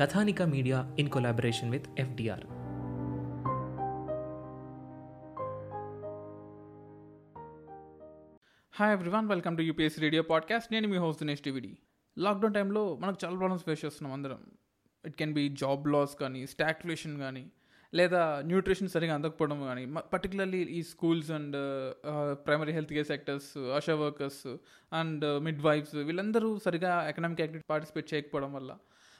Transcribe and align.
Kathanika 0.00 0.42
media 0.42 0.96
in 0.98 1.08
collaboration 1.08 1.70
with 1.70 2.00
FDR. 2.00 2.44
Hi 8.74 8.92
everyone 8.92 9.28
welcome 9.28 9.56
to 9.56 9.62
UPSC 9.62 10.00
radio 10.00 10.22
podcast 10.22 10.72
నేను 10.72 10.88
మీ 10.88 10.96
host 10.96 11.22
Dinesh 11.22 11.40
టీవీడి 11.40 11.78
lockdown 12.18 12.54
టైంలో 12.54 12.96
మనకు 13.00 13.18
చాలా 13.24 13.36
ప్రాబ్లమ్స్ 13.36 13.64
ఫేస్ 13.64 13.84
చేస్తున్నాం 13.84 14.12
అందరం. 14.12 14.38
It 15.06 15.16
can 15.16 15.32
be 15.32 15.48
job 15.48 15.88
loss 15.88 16.14
కానీ 16.14 16.46
స్టాక్ఫ్లేషన్ 16.46 17.18
కానీ 17.18 17.50
లేదా 17.94 18.42
న్యూట్రిషన్ 18.44 18.88
సరిగా 18.88 19.14
అందకపోవడం 19.14 19.62
కానీ 19.62 19.86
పర్టికులర్లీ 20.12 20.62
ఈ 20.62 20.82
schools 20.82 21.30
and 21.30 21.56
primary 22.46 22.72
health 22.72 22.92
care 22.92 23.06
sectors 23.06 23.58
ASHA 23.58 23.94
workers 23.94 24.46
and 24.92 25.40
midwives 25.62 25.94
వీళ్ళందరూ 25.94 26.58
సరిగా 26.58 27.08
ఎకనామిక్ 27.08 27.40
యాక్టివిటీ 27.40 27.66
పార్టిసిపేట్ 27.70 28.14
చేయకపోవడం 28.14 28.52
వల్ల 28.52 28.76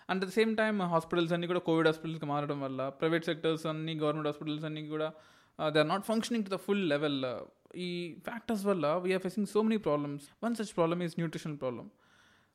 and 0.09 0.25
at 0.25 0.31
the 0.31 0.34
same 0.34 0.56
time 0.56 0.83
hospitals 0.95 1.33
అన్నీ 1.33 1.47
కూడా 1.47 1.59
కోవిడ్ 1.59 1.87
హాస్పిటల్స్కి 1.87 2.27
మారడం 2.27 2.61
వల్ల 2.61 2.89
ప్రైవేట్ 3.01 3.25
సెక్టర్స్ 3.25 3.67
అన్ని 3.67 3.95
గవర్నమెంట్ 3.95 4.28
హాస్పిటల్స్ 4.28 4.64
అన్నీ 4.64 4.89
కూడా 4.89 5.09
they 5.59 5.78
are 5.78 5.89
not 5.89 6.05
functioning 6.05 6.45
to 6.45 6.51
the 6.51 6.59
full 6.67 6.89
level 6.89 7.19
ఈ 7.77 7.89
ఫ్యాక్టర్స్ 8.25 8.67
వల్ల 8.67 8.86
we're 8.97 9.23
facing 9.23 9.47
so 9.47 9.62
many 9.62 9.77
problems 9.79 10.27
one 10.45 10.55
such 10.56 10.75
problem 10.75 11.03
is 11.03 11.14
nutrition 11.19 11.59
problem 11.59 11.89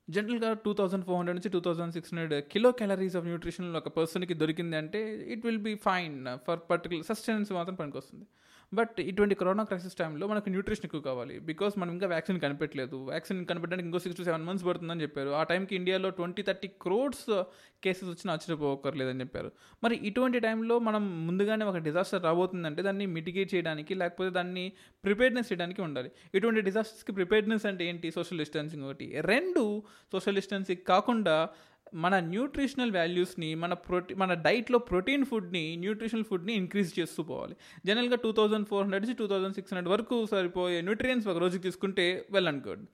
జనరల్గా 0.08 0.54
టూ 0.54 0.74
థౌసండ్ 0.74 1.06
ఫోర్ 1.06 1.18
హండ్రెడ్ 1.18 1.38
నుంచి 1.38 1.50
two 1.50 1.60
thousand 1.60 1.94
six 1.94 2.14
hundred 2.14 2.48
kilo 2.48 2.72
calories 2.72 3.16
of 3.16 3.26
nutrition 3.26 3.76
ఒక 3.76 3.88
పర్సన్కి 3.88 4.34
దొరికింది 4.34 4.78
అంటే 4.78 5.02
it 5.34 5.46
will 5.46 5.62
be 5.70 5.76
fine 5.76 6.18
for 6.48 6.60
particular 6.70 7.06
sustenance 7.06 7.52
మాత్రం 7.52 7.76
పనికొస్తుంది. 7.76 8.26
But 8.74 9.00
ఇటువంటి 9.00 9.36
corona 9.36 9.64
crisis 9.64 9.96
టైంలో 9.96 10.28
మనకు 10.28 10.50
న్యూట్రిషన్ 10.50 10.86
ఎక్కువ 10.86 11.02
కావాలి. 11.02 11.40
బికాస్ 11.40 11.80
మనం 11.80 11.92
ఇంకా 11.92 12.08
వ్యాక్సిన్ 12.08 12.40
కనిపెట్టలేదు. 12.40 12.96
వ్యాక్సిన్ 12.96 13.46
కనిపెట్టడానికి 13.46 13.86
ఇంకో 13.86 14.00
సిక్స్ 14.00 14.18
టు 14.18 14.24
సెవెన్ 14.24 14.44
మంత్స్ 14.44 14.68
పడుతుందని 14.68 15.02
చెప్పారు. 15.02 15.30
ఆ 15.30 15.44
టైంకి 15.44 15.76
ఇండియాలో 15.76 16.10
ట్వంటీ 16.10 16.42
థర్టీ 16.42 16.68
క్రోడ్స్ 16.68 17.44
కేసెస్ 17.84 18.10
వచ్చిన 18.10 18.32
ఆశ్చర్యపోకర్లేదని 18.32 19.20
చెప్పారు. 19.20 19.52
మరి 19.84 19.96
ఇటువంటి 19.96 20.40
టైంలో 20.40 20.80
మనం 20.80 21.28
ముందుగానే 21.28 21.66
ఒక 21.66 21.78
డిజాస్టర్ 21.78 22.24
రాబోతుందంటే 22.24 22.82
దాన్ని 22.82 23.06
మిటిగేట్ 23.06 23.56
చేయడానికి 23.56 23.96
లేకపోతే 23.96 24.30
దాన్ని 24.30 24.72
ప్రిపేర్నెస్ 25.04 25.52
చేయడానికి 25.52 25.82
ఉండాలి. 25.82 26.12
ఇటువంటి 26.36 26.62
డిజాస్టర్స్కి 26.62 27.12
ప్రిపేర్నెస్ 27.12 27.66
అంటే 27.66 27.86
ఏంటి? 27.86 28.12
సోషల్ 28.12 28.38
డిస్టెన్సింగ్ 28.38 28.84
ఒకటి. 28.84 29.14
రెండు 29.22 29.84
సోషల్ 30.12 30.36
డిస్టెన్సింగ్ 30.36 30.88
కాకుండా 30.88 31.50
మన 31.94 32.20
న్యూట్రిషనల్ 32.20 32.92
వాల్యూస్ని 32.92 33.56
మన 33.56 33.74
ప్రోటీ 33.74 34.14
మన 34.14 34.34
డైట్లో 34.34 34.78
ప్రోటీన్ 34.78 35.26
ఫుడ్ని 35.26 35.76
న్యూట్రిషనల్ 35.76 36.24
ఫుడ్ని 36.24 36.54
ఇంక్రీజ్ 36.54 37.00
చేస్తూ 37.00 37.24
పోవాలి. 37.24 37.56
జనరల్గా 37.86 38.16
టూ 38.16 38.32
థౌసండ్ 38.32 38.68
ఫోర్ 38.68 38.84
హండ్రెడ్ 38.84 39.06
నుంచి 39.06 39.18
టూ 39.18 39.28
థౌసండ్ 39.28 39.56
సిక్స్ 39.56 39.74
హండ్రెడ్ 39.74 39.92
వరకు 39.94 40.26
సరిపోయే 40.26 40.82
న్యూట్రియన్స్ 40.82 41.28
ఒక 41.28 41.38
రోజుకి 41.38 41.64
తీసుకుంటే 41.64 42.26
వెల్ 42.32 42.48
అండ్ 42.48 42.68
గుడ్ 42.68 42.86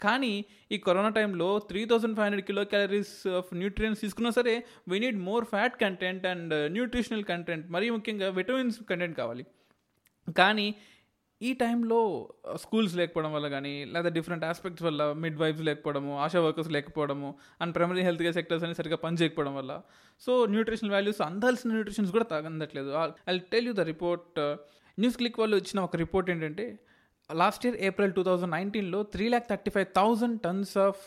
కానీ 0.00 0.44
ఈ 0.72 0.78
కరోనా 0.78 1.08
టైంలో 1.08 1.58
three 1.58 1.84
thousand 1.84 2.16
five 2.16 2.26
hundred 2.26 2.46
kilo 2.46 2.64
calories 2.64 3.26
of 3.26 3.54
nutrients 3.54 4.00
తీసుకున్నా 4.00 4.30
సరే 4.30 4.64
we 4.88 4.98
need 4.98 5.18
more 5.18 5.44
fat 5.44 5.80
content 5.80 6.26
and 6.26 6.72
nutritional 6.72 7.24
content 7.24 7.70
మరీ 7.70 7.90
ముఖ్యంగా 7.90 8.28
విటమిన్స్ 8.28 8.78
కంటెంట్ 8.90 9.16
కావాలి. 9.16 9.46
కానీ 10.36 10.74
ఈ 11.40 11.52
టైంలో 11.54 11.98
స్కూల్స్ 12.56 12.94
లేకపోవడం 12.96 13.32
వల్ల 13.32 13.48
కానీ 13.48 13.84
లేదా 13.84 14.08
డిఫరెంట్ 14.08 14.44
ఆస్పెక్ట్స్ 14.44 14.82
వల్ల 14.82 15.12
మిడ్ 15.12 15.36
వైఫ్స్ 15.36 15.62
లేకపోవడము 15.62 16.18
ఆశా 16.18 16.40
వర్కర్స్ 16.40 16.70
లేకపోవడము 16.70 17.28
and 17.60 17.74
primary 17.74 18.02
health 18.02 18.22
care 18.22 18.34
sectors 18.34 18.64
అని 18.64 18.74
సరిగ్గా 18.74 18.96
పనిచేయకపోవడం 18.96 19.54
వల్ల. 19.54 19.82
సో 20.22 20.46
న్యూట్రిషన్ 20.46 20.90
వాల్యూస్ 20.90 21.20
అందాల్సిన 21.20 21.72
న్యూట్రిషన్స్ 21.72 22.12
కూడా 22.12 22.24
తగందట్లేదు 22.24 22.90
I 23.28 23.38
tell 23.38 23.66
you 23.66 23.72
the 23.72 23.80
report 23.80 24.40
news 24.98 25.16
click 25.16 25.38
వాళ్ళు 25.38 25.56
ఇచ్చిన 25.56 25.80
ఒక 25.80 25.96
రిపోర్ట్ 25.96 26.30
ఏంటంటే 26.30 26.66
last 27.30 27.66
year 27.66 27.76
April 27.76 28.12
two 28.12 28.22
thousand 28.22 28.52
నైన్టీన్లో 28.52 29.02
three 29.02 29.28
lakh 29.28 29.48
thirty 29.48 29.70
five 29.70 29.86
thousand 29.94 30.40
tons 30.40 30.78
of 30.78 31.02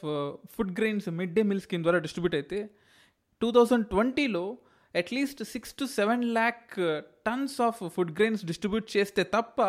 food 0.55 0.73
grains 0.79 1.09
mid 1.09 1.33
day 1.33 1.41
meal 1.41 1.61
scheme 1.61 1.83
ద్వారా 1.83 1.99
డిస్ట్రిబ్యూట్ 1.99 2.35
అయితే 2.35 2.59
two 3.41 3.51
thousand 3.51 3.85
ట్వంటీలో 3.85 4.57
at least 4.95 5.43
six 5.43 5.73
to 5.73 5.85
seven 5.85 6.23
lakh 6.23 6.73
tons 7.27 7.57
of 7.67 7.79
food 7.95 8.11
grains 8.17 8.43
distribute 8.49 8.87
చేస్తే 8.95 9.23
తప్ప 9.35 9.59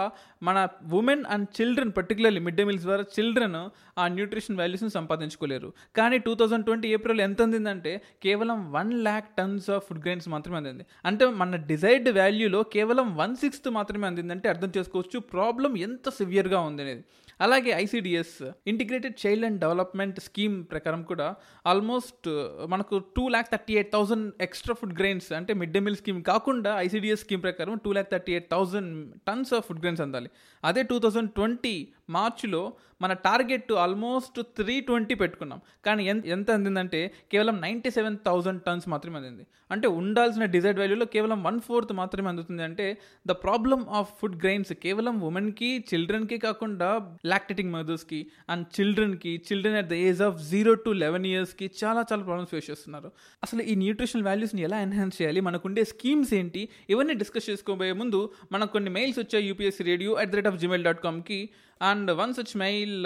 మన 0.49 0.57
women 1.01 1.25
and 1.35 1.49
children 1.59 1.93
particularly 1.99 2.41
mid 2.47 2.59
day 2.61 2.65
meals 2.69 2.87
ద్వారా 2.89 3.05
children 3.17 3.59
ఆ 4.03 4.07
nutrition 4.17 4.59
వాల్యూస్ని 4.63 4.91
సంపాదించుకోలేరు. 4.99 5.71
కానీ 6.01 6.19
టూ 6.27 6.35
థౌజండ్ 6.43 6.67
ట్వంటీ 6.69 6.91
ఏప్రిల్ 6.99 7.23
ఎంత 7.29 7.43
అందిందంటే 7.47 7.95
కేవలం 8.27 8.59
one 8.77 8.93
lakh 9.07 9.31
tons 9.41 9.71
of 9.77 9.87
food 9.89 10.03
grains 10.07 10.29
మాత్రమే 10.35 10.59
అందింది. 10.63 10.87
అంటే 11.11 11.27
మన 11.43 11.63
డిజైర్డ్ 11.73 12.11
వాల్యూలో 12.21 12.63
కేవలం 12.77 13.09
వన్ 13.23 13.37
సిక్స్త్ 13.43 13.69
మాత్రమే 13.79 14.07
అందిందంటే 14.11 14.49
అర్థం 14.55 14.73
చేసుకోవచ్చు. 14.79 15.19
ప్రాబ్లం 15.35 15.73
ఎంత 15.89 16.09
సివియర్గా 16.21 16.61
ఉంది 16.69 16.83
అనేది. 16.87 17.05
అలాగే 17.45 17.71
ICDS 17.83 18.35
integrated 18.71 19.15
child 19.21 19.47
and 19.47 19.59
development 19.63 20.19
scheme 20.27 20.57
ప్రకారం 20.73 21.01
కూడా 21.11 21.27
ఆల్మోస్ట్ 21.71 22.27
మనకు 22.73 22.95
two 23.17 23.25
lakh 23.35 23.49
thirty 23.55 23.73
eight 23.79 23.91
thousand 23.95 24.27
extra 24.47 24.75
food 24.81 24.95
grains 25.01 25.29
అంటే 25.39 25.53
మిడ్ 25.61 25.73
డే 25.77 25.81
మీల్ 25.87 25.99
స్కీమ్ 26.03 26.21
కాకుండా 26.31 26.73
ఐసీడిఎస్ 26.87 27.23
స్కీమ్ 27.25 27.42
ప్రకారం 27.43 27.77
two 27.85 27.93
lakh 27.93 28.11
thirty 28.11 28.33
eight 28.33 28.51
thousand 28.51 28.91
tons 29.29 29.55
of 29.55 29.67
food 29.67 29.79
grains 29.79 30.03
అందాలి. 30.03 30.31
అదే 30.65 30.83
టూ 30.83 30.99
థౌజండ్ 30.99 31.31
ట్వంటీ 31.33 31.75
మార్చిలో 32.11 32.73
మన 33.03 33.13
టార్గెట్ 33.27 33.73
ఆల్మోస్ట్ 33.73 34.39
త్రీ 34.59 34.81
ట్వంటీ 34.81 35.15
పెట్టుకున్నాం. 35.15 35.61
కానీ 35.87 36.03
ఎంత 36.13 36.27
ఎంత 36.37 36.51
అందిందంటే 36.51 37.01
కేవలం 37.33 37.57
నైంటీ 37.61 37.91
సెవెన్ 37.91 38.17
థౌసండ్ 38.27 38.63
టన్స్ 38.63 38.89
మాత్రమే 38.89 39.17
అందింది. 39.17 39.47
అంటే 39.71 39.87
ఉండాల్సిన 39.89 40.45
డిజైర్డ్ 40.45 40.81
వాల్యూలో 40.81 41.07
కేవలం 41.07 41.43
వన్ 41.43 41.61
ఫోర్త్ 41.61 41.93
మాత్రమే 41.93 42.29
అందుతుంది 42.29 42.63
అంటే 42.63 42.87
the 43.27 43.31
problem 43.31 43.85
of 43.89 44.11
food 44.21 44.37
grains 44.37 44.73
కేవలం 44.73 45.21
ఉమెన్కి 45.21 45.85
చిల్డ్రన్కి 45.91 46.39
కాకుండా 46.39 46.89
లాక్టేటింగ్ 47.27 47.73
మదర్స్కి 47.73 48.21
and 48.49 48.67
చిల్డ్రన్కి 48.81 49.43
children 49.49 49.77
at 49.77 49.87
the 49.87 49.93
age 49.93 50.23
of 50.23 50.51
zero 50.51 50.75
to 50.75 50.91
eleven 50.91 51.27
ఇయర్స్కి 51.27 51.71
చాలా 51.85 52.01
చాలా 52.13 52.23
ప్రాబ్లమ్స్ 52.23 52.51
ఫేస్ 52.51 52.71
చేస్తున్నారు. 52.71 53.13
అసలు 53.43 53.63
ఈ 53.63 53.75
న్యూట్రిషనల్ 53.75 54.25
వాల్యూస్ని 54.25 54.63
ఎలా 54.63 54.81
ఎన్హాన్స్ 54.81 55.23
చేయాలి? 55.23 55.41
మనకుండే 55.41 55.85
స్కీమ్స్ 55.85 56.35
ఏంటి? 56.35 56.69
ఇవన్నీ 56.91 57.15
డిస్కస్ 57.15 57.51
చేసుకోబోయే 57.51 57.93
ముందు 57.93 58.31
మనకు 58.53 58.73
కొన్ని 58.73 58.91
మెయిల్స్ 58.91 59.19
వచ్చాయి 59.19 59.49
UPSC 59.49 59.85
radio 59.85 60.15
at 60.15 60.31
the 60.31 60.35
rate 60.35 60.47
of 60.47 60.57
Gmail 60.57 60.85
dot 60.85 61.03
కామ్కి. 61.03 61.49
And 61.91 62.11
one 62.21 62.33
such 62.39 62.55
mail 62.65 62.99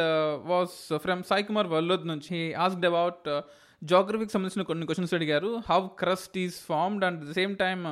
was 0.51 0.77
from 1.05 1.23
Sai 1.31 1.45
Kumar 1.49 1.69
Vallod 1.75 2.05
నుంచి 2.13 2.39
ఆస్క్డ్ 2.65 2.89
అబౌట్ 2.91 3.29
జాగ్రఫీకి 3.83 4.33
సంబంధించిన 4.35 4.63
కొన్ని 4.69 4.85
క్వశ్చన్స్ 4.89 5.15
అడిగారు. 5.17 5.51
How 5.71 5.81
crust 6.03 6.37
is 6.45 6.59
formed 6.69 7.05
and 7.09 7.19
the 7.29 7.35
same 7.39 7.55
time 7.63 7.83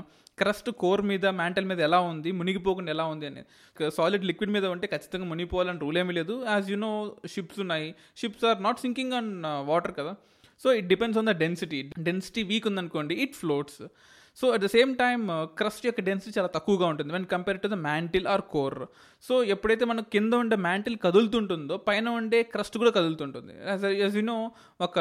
crust 0.41 0.69
core 0.83 1.03
మీద 1.11 1.27
mantle 1.41 1.67
మీద 1.71 1.81
ఎలా 1.89 1.99
ఉంది? 2.13 2.31
మునిగిపోకుండా 2.39 2.91
ఎలా 2.95 3.05
ఉంది 3.15 3.27
అనేది. 3.31 3.49
సాలిడ్ 3.97 4.25
లిక్విడ్ 4.31 4.53
మీద 4.57 4.67
ఉంటే 4.75 4.87
ఖచ్చితంగా 4.95 5.27
మునిగిపోవాలని 5.33 5.81
రూల్ 5.85 5.99
ఏమీ 6.03 6.15
లేదు. 6.21 6.37
యాజ్ 6.55 6.71
యు 6.73 6.79
నో 6.87 6.93
షిప్స్ 7.35 7.61
ఉన్నాయి. 7.65 7.89
Ships 8.21 8.45
are 8.51 8.59
not 8.67 8.81
sinking 8.85 9.15
on 9.19 9.31
water 9.71 9.95
కదా. 10.01 10.15
So 10.63 10.69
it 10.79 10.89
depends 10.93 11.19
on 11.21 11.29
the 11.31 11.35
density 11.45 11.79
density 12.09 12.43
weak 12.51 12.67
ఉందనుకోండి 12.71 13.15
it 13.25 13.35
floats 13.43 13.81
so 14.41 14.45
at 14.55 14.63
the 14.65 14.69
same 14.77 14.93
time 15.03 15.25
crust 15.59 15.85
యొక్క 15.87 16.01
డెన్సిటీ 16.09 16.33
చాలా 16.39 16.51
తక్కువగా 16.57 16.87
ఉంటుంది. 16.93 17.13
When 17.17 17.27
compare 17.35 17.59
to 17.65 17.69
the 17.75 17.77
mantle 17.89 18.27
or 18.27 18.45
core 18.55 18.79
so 19.29 19.35
ఎప్పుడైతే 19.55 19.85
మనం 19.85 20.05
కింద 20.15 20.33
ఉండే 20.35 20.57
మ్యాంటిల్ 20.67 20.97
కదులుతుంటుందో 21.05 21.77
పైన 21.89 22.09
ఉండే 22.21 22.41
క్రస్ట్ 22.55 22.79
కూడా 22.83 22.91
కదులుతుంటుంది. 22.91 23.55
యాజ్ 24.05 24.17
యు 24.17 24.25
నో 24.33 24.39
ఒక 24.81 24.99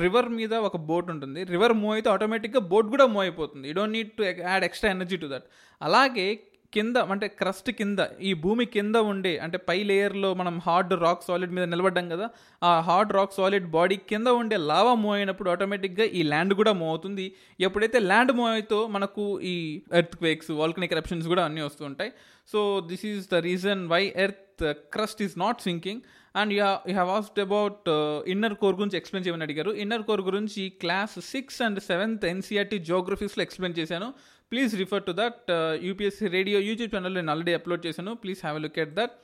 రివర్ 0.00 0.28
మీద 0.38 0.54
ఒక 0.68 0.76
బోట్ 0.90 1.10
ఉంటుంది. 1.10 1.42
రివర్ 1.44 1.72
మూవ్ 1.72 1.94
అయితే 1.94 2.10
ఆటోమేటిక్గా 2.10 2.60
బోట్ 2.72 2.88
కూడా 2.94 3.06
మూవ్ 3.06 3.24
అయిపోతుంది. 3.26 3.68
You 3.68 3.74
don't 3.74 3.96
need 3.98 4.12
to 4.18 4.22
add 4.22 4.64
extra 4.64 4.90
energy 4.90 5.16
to 5.16 5.26
that 5.26 5.46
అలాగే 5.82 6.28
కింద 6.72 6.96
అంటే 7.12 7.26
క్రస్ట్ 7.40 7.70
కింద 7.78 8.00
ఈ 8.28 8.30
భూమి 8.42 8.64
కింద 8.74 8.96
ఉండే 9.10 9.32
అంటే 9.44 9.58
పై 9.68 9.76
లేయర్లో 9.90 10.30
మనం 10.40 10.54
హార్డ్ 10.66 10.92
రాక్ 11.04 11.24
సాలిడ్ 11.28 11.54
మీద 11.56 11.64
నిలబడ్డాం 11.72 12.06
కదా 12.14 12.26
ఆ 12.62 12.72
హార్డ్ 12.88 13.12
రాక్ 13.18 13.36
సాలిడ్ 13.38 13.66
బాడీ 13.76 13.96
కింద 14.10 14.28
ఉండే 14.40 14.56
లావా 14.70 14.92
మూవ్ 14.94 15.14
అయినప్పుడు 15.14 15.50
ఆటోమేటిక్గా 15.54 16.06
ఈ 16.18 16.22
ల్యాండ్ 16.32 16.54
కూడా 16.54 16.72
మూవ్ 16.72 16.90
అవుతుంది. 16.90 17.26
ఎప్పుడైతే 17.60 17.98
ల్యాండ్ 18.10 18.32
మూవ్ 18.32 18.50
అవుతో 18.52 18.80
మనకు 18.96 19.24
ఈ 19.52 19.54
ఎర్త్ 20.00 20.16
క్వేక్స్ 20.16 20.50
వాల్కనిక్ 20.60 20.94
ఎరప్షన్స్ 20.98 21.28
కూడా 21.34 21.44
అన్నీ 21.44 21.60
వస్తూ 21.68 21.84
ఉంటాయి. 21.90 22.12
So 22.52 22.80
this 22.92 23.06
is 23.06 23.26
the 23.34 23.42
reason 23.50 23.82
why 23.94 24.02
earth 24.26 24.66
crust 24.96 25.20
is 25.22 25.36
not 25.38 25.60
sinking 25.68 26.02
and 26.36 26.52
you 26.52 26.60
you 26.88 26.94
have 26.98 27.10
asked 27.18 27.40
about 27.40 27.88
inner 28.32 28.54
core 28.62 28.76
గురించి 28.80 28.96
ఎక్స్ప్లెయిన్ 28.96 29.24
చేయమని 29.26 29.46
అడిగారు. 29.46 29.70
ఇన్నర్ 29.84 30.02
కోర్ 30.08 30.22
గురించి 30.30 30.62
class 30.82 31.14
six 31.34 31.62
and 31.66 31.80
seventh 31.90 32.24
NCERT 32.34 32.78
జోగ్రఫీస్లో 32.90 33.42
explain 33.46 33.78
చేశాను. 33.78 34.08
Please 34.52 34.74
refer 34.82 35.04
to 35.08 35.12
that 35.22 35.48
UPSC 35.88 36.28
radio 36.36 36.58
YouTube 36.68 36.92
channel 36.94 37.16
నేను 37.18 37.30
already 37.32 37.52
upload 37.58 37.82
చేశాను. 37.86 38.12
Please 38.22 38.40
have 38.44 38.58
look 38.64 38.78
at 38.84 38.94
that 39.00 39.14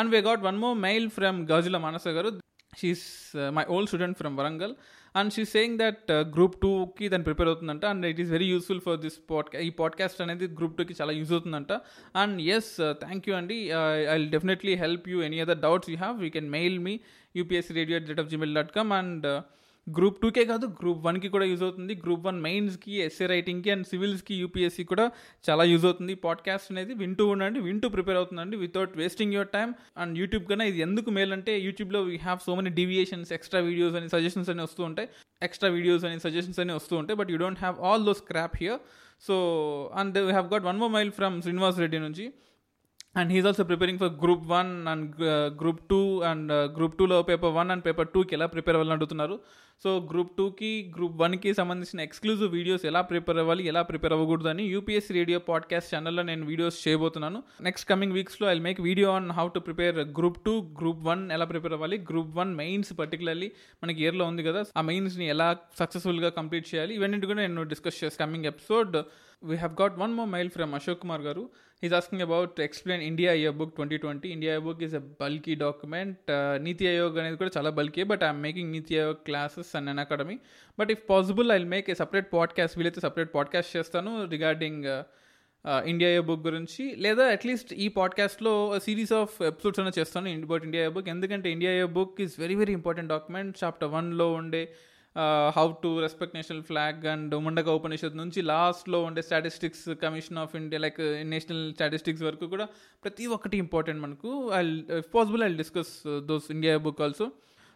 and 0.00 0.10
we 0.14 0.20
got 0.28 0.42
one 0.48 0.58
more 0.64 0.76
mail 0.88 1.08
from 1.18 1.38
Gajula 1.52 1.78
Manasa 1.86 2.08
గారు 2.18 2.30
she's 2.80 3.06
my 3.56 3.64
old 3.74 3.88
student 3.90 4.16
from 4.20 4.36
Warangal 4.40 4.72
and 5.20 5.30
she 5.34 5.42
saying 5.54 5.76
that 5.82 6.10
group 6.36 6.54
టూకి 6.62 7.06
దాన్ని 7.12 7.26
prepare 7.26 7.48
అవుతుందంట. 7.50 7.84
And 7.92 8.04
it 8.10 8.20
is 8.24 8.30
very 8.36 8.46
useful 8.52 8.80
for 8.86 8.98
this 9.02 9.18
పాడ్కా 9.30 9.58
ఈ 9.66 9.70
podcast 9.80 10.20
అనేది 10.24 10.46
group 10.58 10.76
టూకి 10.78 10.94
చాలా 11.00 11.12
use 11.18 11.32
అవుతుందంట. 11.36 11.72
And 12.22 12.38
yes 12.56 12.70
thank 13.02 13.26
you 13.28 13.34
అండి 13.40 13.58
I 14.12 14.14
will 14.16 14.30
definitely 14.36 14.74
help 14.84 15.06
you 15.12 15.18
any 15.28 15.40
other 15.44 15.60
doubts 15.66 15.90
you 15.92 15.96
have 16.04 16.24
you 16.26 16.30
can 16.36 16.48
mail 16.56 16.78
me 16.86 16.94
UPSC 17.40 17.74
radio 17.80 17.98
at 18.00 18.08
rate 18.12 18.22
of 18.24 18.30
Gmail 18.32 18.54
dot 18.60 18.72
com 18.78 18.92
and 19.00 19.26
group 19.90 20.22
టూకే 20.22 20.44
కాదు 20.44 20.66
group 20.66 21.06
వన్కి 21.06 21.28
కూడా 21.28 21.44
use 21.44 21.62
అవుతుంది. 21.62 21.94
Group 21.94 22.26
one 22.26 22.40
మెయిన్స్కి 22.40 22.92
essay 22.92 23.26
రైటింగ్కి 23.26 23.70
and 23.70 23.86
సివిల్స్కి 23.86 24.34
UPSC 24.34 24.84
కూడా 24.84 25.10
చాలా 25.50 25.64
use 25.64 25.84
అవుతుంది. 25.84 26.14
పాడ్కాస్ట్ 26.14 26.72
అనేది 26.72 26.94
వింటూ 26.94 27.26
ఉండండి 27.26 27.60
వింటూ 27.60 27.88
ప్రిపేర్ 27.88 28.16
అవుతుందండి 28.16 28.56
without 28.56 28.96
wasting 28.96 29.32
your 29.32 29.48
time 29.48 29.74
and 29.98 30.18
YouTube 30.18 30.46
కన్నా 30.46 30.64
ఇది 30.64 30.80
ఎందుకు 30.80 31.10
మేల్ 31.10 31.32
అంటే 31.32 31.58
యూట్యూబ్లో 31.58 32.02
we 32.02 32.16
have 32.16 32.38
so 32.46 32.54
many 32.54 32.70
deviations 32.70 33.32
extra 33.32 33.60
videos 33.60 33.94
అని 33.94 34.08
సజెషన్స్ 34.08 34.50
అని 34.50 34.62
వస్తూ 34.62 34.84
ఉంటాయి. 34.84 35.08
ఎక్స్ట్రా 35.42 35.70
వీడియోస్ 35.70 36.04
అని 36.04 36.20
సజెషన్స్ 36.20 36.60
అని 36.60 36.72
వస్తూ 36.72 36.96
ఉంటాయి. 36.96 37.16
But 37.16 37.30
you 37.30 37.36
don't 37.36 37.58
have 37.58 37.80
all 37.80 38.04
those 38.04 38.22
crap 38.22 38.56
here 38.60 38.80
so 39.26 39.92
and 39.94 40.18
we 40.18 40.30
have 40.30 40.52
got 40.52 40.64
one 40.64 40.78
more 40.78 40.88
mail 40.88 41.10
from 41.10 41.42
Srinivas 41.42 41.78
Reddy 41.78 41.98
నుంచి. 41.98 42.32
And 43.20 43.30
he's 43.34 43.46
also 43.48 43.64
preparing 43.70 43.98
for 44.02 44.12
group 44.22 44.44
one 44.52 44.70
and 44.90 45.08
group 45.62 45.80
two 45.90 45.98
and 46.28 46.52
group 46.76 46.94
టూలో 46.98 47.16
paper 47.30 47.50
one 47.56 47.70
and 47.72 47.84
paper 47.86 48.08
టూకి 48.14 48.32
ఎలా 48.36 48.46
prepare 48.54 48.76
అవ్వాలని 48.76 48.94
అడుగుతున్నారు. 48.96 49.36
So 49.84 49.90
group 50.10 50.30
టూకి 50.38 50.70
group 50.94 51.16
వన్కి 51.22 51.50
సంబంధించిన 51.58 52.00
exclusive 52.06 52.50
videos 52.56 52.84
ఎలా 52.90 53.00
ప్రిపేర్ 53.10 53.38
అవ్వాలి 53.42 53.62
ఎలా 53.70 53.82
ప్రిపేర్ 53.88 54.12
అవ్వకూడదు 54.16 54.48
అని 54.52 54.64
యూపీఎస్సీ 54.74 55.12
రేడియో 55.18 55.38
పాడ్కాస్ట్ 55.48 55.90
ఛానల్లో 55.94 56.22
నేను 56.28 56.46
వీడియోస్ 56.50 56.78
చేయబోతున్నాను. 56.84 57.38
Next 57.68 57.86
coming 57.90 58.14
వీక్స్లో 58.18 58.46
I 58.52 58.56
make 58.68 58.80
video 58.88 59.10
on 59.16 59.28
how 59.38 59.46
to 59.56 59.62
prepare 59.66 59.98
group 60.18 60.38
two 60.46 60.54
group 60.80 61.02
one 61.10 61.24
ఎలా 61.36 61.48
ప్రిపేర్ 61.52 61.74
అవ్వాలి 61.78 61.98
గ్రూప్ 62.10 62.32
వన్ 62.40 62.52
మెయిన్స్ 62.62 62.92
పర్టికులర్లీ 63.00 63.50
మనకి 63.84 64.00
ఇయర్లో 64.04 64.26
ఉంది 64.32 64.44
కదా 64.48 64.62
ఆ 64.76 64.84
మెయిన్స్ని 64.90 65.28
ఎలా 65.34 65.48
సక్సెస్ఫుల్గా 65.82 66.30
కంప్లీట్ 66.38 66.68
చేయాలి 66.72 66.94
ఇవన్నీ 67.00 67.20
కూడా 67.32 67.40
నేను 67.44 67.64
డిస్కస్ 67.74 68.00
చేసి 68.04 68.18
coming 68.24 68.48
episode 68.52 68.96
we 69.50 69.56
have 69.56 69.76
got 69.82 69.94
one 70.04 70.12
more 70.20 70.28
mail 70.36 70.50
from 70.56 70.72
Ashok 70.80 71.00
Kumar 71.04 71.22
గారు. 71.28 71.44
Is 71.84 71.94
asking 71.94 72.22
about 72.22 72.60
explain 72.60 73.04
India 73.04 73.32
year 73.32 73.54
book 73.54 73.74
twenty 73.74 73.96
twenty 73.96 74.28
India 74.28 74.52
year 74.52 74.64
book 74.64 74.82
is 74.82 74.94
a 74.94 74.98
bulky 74.98 75.54
document 75.54 76.18
NITI 76.62 76.88
Aayog 76.88 77.18
అనేది 77.18 77.36
కూడా 77.36 77.50
చాలా 77.56 77.70
bulky 77.70 78.02
but 78.02 78.22
I'm 78.22 78.42
making 78.42 78.72
NITI 78.72 78.98
Aayog 78.98 79.16
classes 79.16 79.76
and 79.76 79.90
Unacademy 79.98 80.38
but 80.78 80.90
if 80.90 81.10
possible 81.10 81.52
I 81.52 81.58
make 81.58 81.90
a 81.90 81.94
separate 81.94 82.32
podcast 82.32 82.78
వీలైతే 82.78 83.00
separate 83.00 83.34
podcast 83.34 83.76
చేస్తాను 83.76 84.24
regarding 84.24 85.02
India 85.86 86.10
year 86.10 86.24
book 86.24 86.46
గురించి. 86.46 86.94
లేదా 86.96 87.24
at least 87.24 87.74
ఈ 87.74 87.88
పాడ్కాస్ట్లో 87.88 88.80
series 88.80 89.12
of 89.12 89.42
episodes 89.42 89.80
అయినా 89.80 89.92
చేస్తాను 89.98 90.28
అబౌట్ 90.28 90.64
ఇండియా 90.64 90.82
ఇయర్ 90.82 90.94
బుక్ 90.94 91.08
ఎందుకంటే 91.08 91.50
India 91.50 91.72
year 91.72 91.90
book 91.90 92.20
is 92.20 92.40
very 92.40 92.54
very 92.54 92.72
important 92.72 93.10
document 93.10 93.64
chapter 93.64 93.88
వన్లో 93.88 94.32
ఉండే 94.32 94.72
how 95.56 95.72
to 95.82 96.00
respect 96.00 96.36
national 96.36 96.62
flag 96.62 97.06
and 97.06 97.34
Mundaka 97.34 97.68
Upanishad 97.68 98.16
నుంచి 98.16 98.42
లాస్ట్లో 98.42 99.02
ఉండే 99.02 99.22
statistics 99.22 99.94
commission 100.02 100.38
of 100.38 100.56
India 100.56 100.80
like 100.80 101.00
national 101.22 101.72
statistics 101.72 102.22
వరకు 102.22 102.46
కూడా 102.46 102.68
ప్రతి 103.04 103.26
ఒక్కటి 103.26 103.56
ఇంపార్టెంట్ 103.56 104.02
మనకు. 104.02 104.52
I 104.54 104.64
if 104.98 105.14
possible 105.14 105.42
I 105.42 105.54
discuss 105.54 106.20
those 106.26 106.50
India 106.50 106.76
book 106.76 107.02
also 107.02 107.32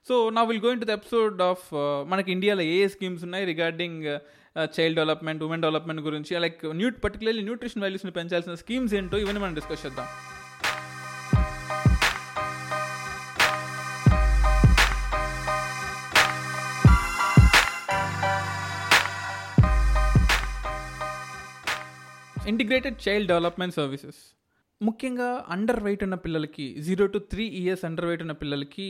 so 0.09 0.31
నా 0.31 0.43
will 0.43 0.61
going 0.61 0.81
to 0.81 0.87
the 0.87 0.91
episode 0.91 1.43
of 1.43 1.67
మనకి 2.09 2.33
ఇండియాలో 2.33 2.63
ఏ 2.63 2.77
ఏ 2.85 2.89
స్కీమ్స్ 2.89 3.25
ఉన్నాయి 3.25 3.45
regarding 3.45 4.03
child 4.81 4.97
development 4.97 5.43
women 5.43 5.63
development 5.63 6.03
గురించి 6.03 6.41
లైక్ 6.41 6.67
న్యూ 6.67 6.91
పర్టికులర్లీ 7.05 7.43
న్యూట్రిషన్ 7.43 7.83
వాల్యూస్ని 7.83 8.13
పెంచాల్సిన 8.13 8.55
స్కీమ్స్ 8.55 8.95
ఏంటో 8.95 9.19
ఇవన్నీ 9.19 9.41
మనం 9.41 9.55
డిస్కస్ 9.55 9.87
చేద్దాం. 9.87 10.07
ఇంటిగ్రేటెడ్ 22.47 23.09
చైల్డ్ 23.09 23.29
డెవలప్మెంట్ 23.29 23.75
సర్వీసెస్ 23.75 24.21
ముఖ్యంగా 24.81 25.45
అండర్ 25.49 25.81
వెయిట్ 25.81 26.05
ఉన్న 26.05 26.15
పిల్లలకి 26.15 26.75
zero 26.81 27.07
to 27.07 27.19
three 27.31 27.45
years 27.61 27.85
under 27.85 28.07
weight 28.07 28.23
ఉన్న 28.23 28.33
పిల్లలకి 28.33 28.89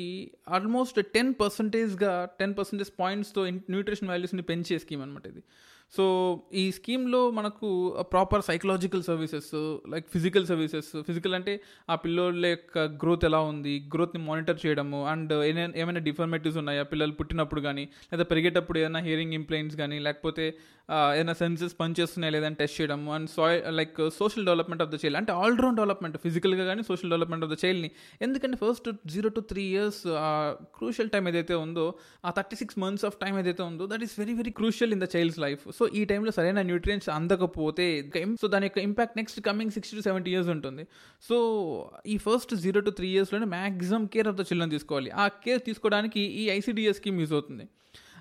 ఆల్మోస్ట్ 0.49 1.03
టెన్ 1.15 1.35
పర్సెంటేజ్గా 1.41 2.29
టెన్ 2.39 2.55
పర్సెంటేజ్ 2.59 2.91
పాయింట్స్తో 3.01 3.47
న్యూట్రిషన్ 3.71 4.09
వాల్యూస్ని 4.09 4.43
పెంచే 4.43 4.79
స్కీమ్ 4.79 5.03
అనమాట 5.03 5.27
ఇది. 5.27 5.43
సో 5.93 6.05
ఈ 6.55 6.73
స్కీమ్లో 6.73 7.31
మనకు 7.31 7.69
proper 8.13 8.43
psychological 8.43 9.03
services 9.03 9.51
like 9.89 10.09
physical 10.13 10.47
services 10.47 11.03
physical 11.03 11.35
అంటే 11.35 11.53
ఆ 11.91 11.95
పిల్లోళ్ళ 11.95 12.47
యొక్క 12.47 12.79
గ్రోత్ 12.79 13.25
ఎలా 13.25 13.41
ఉంది 13.41 13.89
గ్రోత్ని 13.95 14.23
మానిటర్ 14.25 14.67
చేయడము 14.67 15.07
అండ్ 15.07 15.33
ఏమైనా 15.77 15.99
డిఫార్మేటివ్స్ 16.01 16.59
ఉన్నాయా 16.59 16.83
పిల్లలు 16.83 17.13
పుట్టినప్పుడు 17.13 17.61
కానీ 17.61 17.85
లేదా 18.13 18.25
పెరిగేటప్పుడు 18.25 18.79
ఏదైనా 18.79 18.99
హియరింగ్ 18.99 19.33
ఇంప్లైంట్స్ 19.33 19.77
కానీ 19.77 19.99
లేకపోతే 19.99 20.47
ఏదైనా 20.89 21.35
సెన్సెస్ 21.41 21.75
పనిచేస్తున్నాయి 21.81 22.33
లేదని 22.35 22.57
టెస్ట్ 22.59 22.77
చేయడం 22.81 23.01
and 23.15 23.29
soil 23.35 23.63
like 23.79 23.97
social 24.19 24.45
development 24.49 24.83
of 24.85 24.91
the 24.93 24.99
child 25.03 25.19
అంటే 25.21 25.33
ఆల్రౌండ్ 25.45 25.79
డెవలప్మెంట్ 25.81 26.17
ఫిజికల్గా 26.25 26.65
కానీ 26.71 26.83
సోషల్ 26.91 27.11
డెవలప్మెంట్ 27.13 27.45
ఆఫ్ 27.47 27.53
ద 27.55 27.57
చైల్డ్ని. 27.63 27.91
ఎందుకంటే 28.27 28.59
first 28.65 28.89
zero 29.15 29.29
to 29.39 29.43
three 29.53 29.65
years 29.73 30.01
crucial 30.79 31.11
time 31.15 31.25
ఏదైతే 31.33 31.55
ఉందో 31.65 31.87
ఆ 32.25 32.33
thirty 32.39 32.59
six 32.63 32.79
months 32.85 33.05
of 33.11 33.17
time 33.23 33.35
ఏదైతే 33.43 33.63
ఉందో 33.63 33.87
that 33.93 34.05
is 34.09 34.15
very 34.21 34.37
very 34.41 34.53
crucial 34.61 34.93
in 34.97 35.03
the 35.05 35.09
child's 35.17 35.41
life 35.47 35.65
so 35.79 35.89
ఈ 36.01 36.05
టైంలో 36.13 36.35
సరైన 36.39 36.63
న్యూట్రియన్స్ 36.73 37.09
అందకపోతే 37.19 37.89
సో 38.43 38.49
దాని 38.55 38.67
యొక్క 38.69 38.79
impact 38.89 39.17
next 39.23 39.41
coming 39.49 39.73
sixty 39.77 39.97
to 39.99 40.05
seventy 40.09 40.31
years 40.35 40.51
ఉంటుంది. 40.57 40.85
సో 41.29 41.37
ఈ 42.07 42.17
first 42.27 42.55
zero 42.67 42.81
to 42.89 42.91
three 43.01 43.09
ఇయర్స్లోనే 43.17 43.49
maximum 43.57 44.07
care 44.15 44.29
of 44.33 44.39
the 44.41 44.45
children 44.51 44.73
తీసుకోవాలి. 44.77 45.11
ఆ 45.23 45.27
కేర్ 45.47 45.63
తీసుకోవడానికి 45.71 46.23
ఈ 46.43 46.45
ఐసీడీఎస్ 46.59 47.01
స్కీమ్ 47.03 47.21
యూజ్ 47.25 47.35
అవుతుంది. 47.39 47.67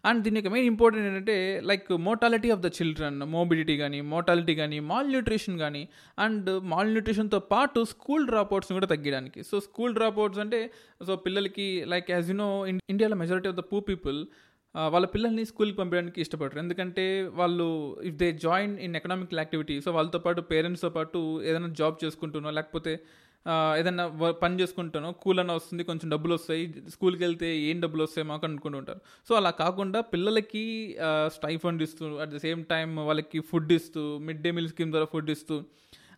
అండ్ 0.06 0.24
దీని 0.24 0.38
యొక్క 0.38 0.50
మెయిన్ 0.52 0.68
ఇంపార్టెంట్ 0.68 1.08
ఏంటంటే 1.08 1.62
like 1.64 1.92
mortality 1.98 2.50
of 2.50 2.60
the 2.60 2.66
children 2.66 3.20
mobility 3.20 3.78
కానీ 3.78 4.02
మోటాలిటీ 4.02 4.56
కానీ 4.56 4.80
మాల్ 4.80 5.10
న్యూట్రిషన్ 5.10 5.60
కానీ 5.60 5.88
అండ్ 6.20 6.60
మాల్ 6.64 6.90
న్యూట్రిషన్తో 6.90 7.40
పాటు 7.40 7.86
స్కూల్ 7.86 8.28
డ్రాప్అవుట్స్ని 8.28 8.76
కూడా 8.76 8.88
తగ్గడానికి 8.88 9.44
సో 9.44 9.60
స్కూల్ 9.60 9.94
డ్రాప్అవుట్స్ 9.94 10.40
అంటే 10.40 10.72
సో 11.06 11.16
పిల్లలకి 11.16 11.86
లైక్ 11.88 12.12
యాజ్ 12.12 12.30
యు 12.30 12.36
నో 12.36 12.68
ఇండియాలో 12.68 13.16
majority 13.16 13.50
of 13.50 13.56
the 13.56 13.60
poor 13.60 13.80
people 13.80 14.28
వాళ్ళ 14.76 15.06
పిల్లల్ని 15.06 15.46
స్కూల్కి 15.46 15.78
పంపించడానికి 15.78 16.22
ఇష్టపడరు. 16.22 16.60
ఎందుకంటే 16.60 17.24
వాళ్ళు 17.24 17.98
if 18.04 18.16
they 18.16 18.32
join 18.32 18.80
in 18.80 18.96
economical 18.96 19.40
activity 19.40 19.82
so 19.82 19.92
వాళ్ళతో 19.92 20.20
పాటు 20.20 20.42
పేరెంట్స్తో 20.42 20.90
పాటు 20.90 21.42
ఏదైనా 21.44 21.68
జాబ్ 21.68 22.06
చేసుకుంటున్నో 22.06 22.52
లేకపోతే 22.52 23.00
ఏదైనా 23.80 24.04
పని 24.44 24.60
చేసుకుంటాను 24.62 25.10
కూల్ 25.24 25.40
అన్న 25.40 25.54
వస్తుంది 25.60 25.84
కొంచెం 25.90 26.08
డబ్బులు 26.14 26.34
వస్తాయి 26.34 26.64
స్కూల్కి 26.94 27.24
వెళ్తే 27.24 27.48
ఏం 27.70 27.78
డబ్బులు 27.82 28.04
వస్తాయి 28.04 28.26
మాకు 28.28 28.46
అనుకుంటూ 28.48 28.78
ఉంటారు. 28.78 29.02
సో 29.28 29.36
అలా 29.36 29.52
కాకుండా 29.64 30.02
పిల్లలకి 30.14 30.64
స్టైఫండ్ 31.36 31.84
ఇస్తూ 31.88 32.06
అట్ 32.24 32.30
ద 32.30 32.40
సేమ్ 32.46 32.62
టైం 32.66 32.96
వాళ్ళకి 33.10 33.40
ఫుడ్ 33.50 33.74
ఇస్తూ 33.74 34.04
మిడ్ 34.28 34.42
డే 34.42 34.52
మీల్ 34.58 34.70
స్కీమ్ 34.74 34.92
ద్వారా 34.92 35.10
ఫుడ్ 35.14 35.30
ఇస్తూ 35.36 35.58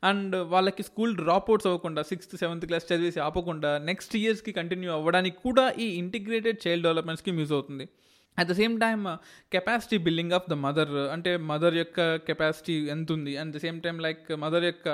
అండ్ 0.03 0.35
వాళ్ళకి 0.53 0.83
స్కూల్ 0.83 1.13
డ్రాప్ 1.21 1.47
అవుట్స్ 1.51 1.67
అవ్వకుండా 1.67 2.01
సిక్స్త్ 2.11 2.35
సెవెంత్ 2.37 2.65
క్లాస్ 2.65 2.85
చదివేసి 2.93 3.19
ఆపకుండా 3.27 3.71
నెక్స్ట్ 3.89 4.15
ఇయర్స్కి 4.15 4.51
కంటిన్యూ 4.51 4.89
అవ్వడానికి 4.97 5.37
కూడా 5.45 5.65
ఈ 5.79 5.87
integrated 6.01 6.59
child 6.67 6.85
development 6.87 7.21
scheme 7.21 7.39
use 7.39 7.53
అవుతుంది. 7.57 7.85
At 8.37 8.49
the 8.49 8.53
same 8.61 8.73
time 8.81 9.05
capacity 9.51 9.97
building 10.07 10.33
of 10.37 10.49
the 10.49 10.55
mother 10.65 10.95
అంటే 11.15 11.31
మదర్ 11.51 11.75
యొక్క 11.75 11.99
కెపాసిటీ 12.27 12.75
ఎంత 12.95 13.11
ఉంది 13.11 13.33
and 13.37 13.51
the 13.55 13.59
same 13.65 13.79
time 13.81 13.99
like 14.07 14.25
mother 14.45 14.67
యొక్క 14.71 14.87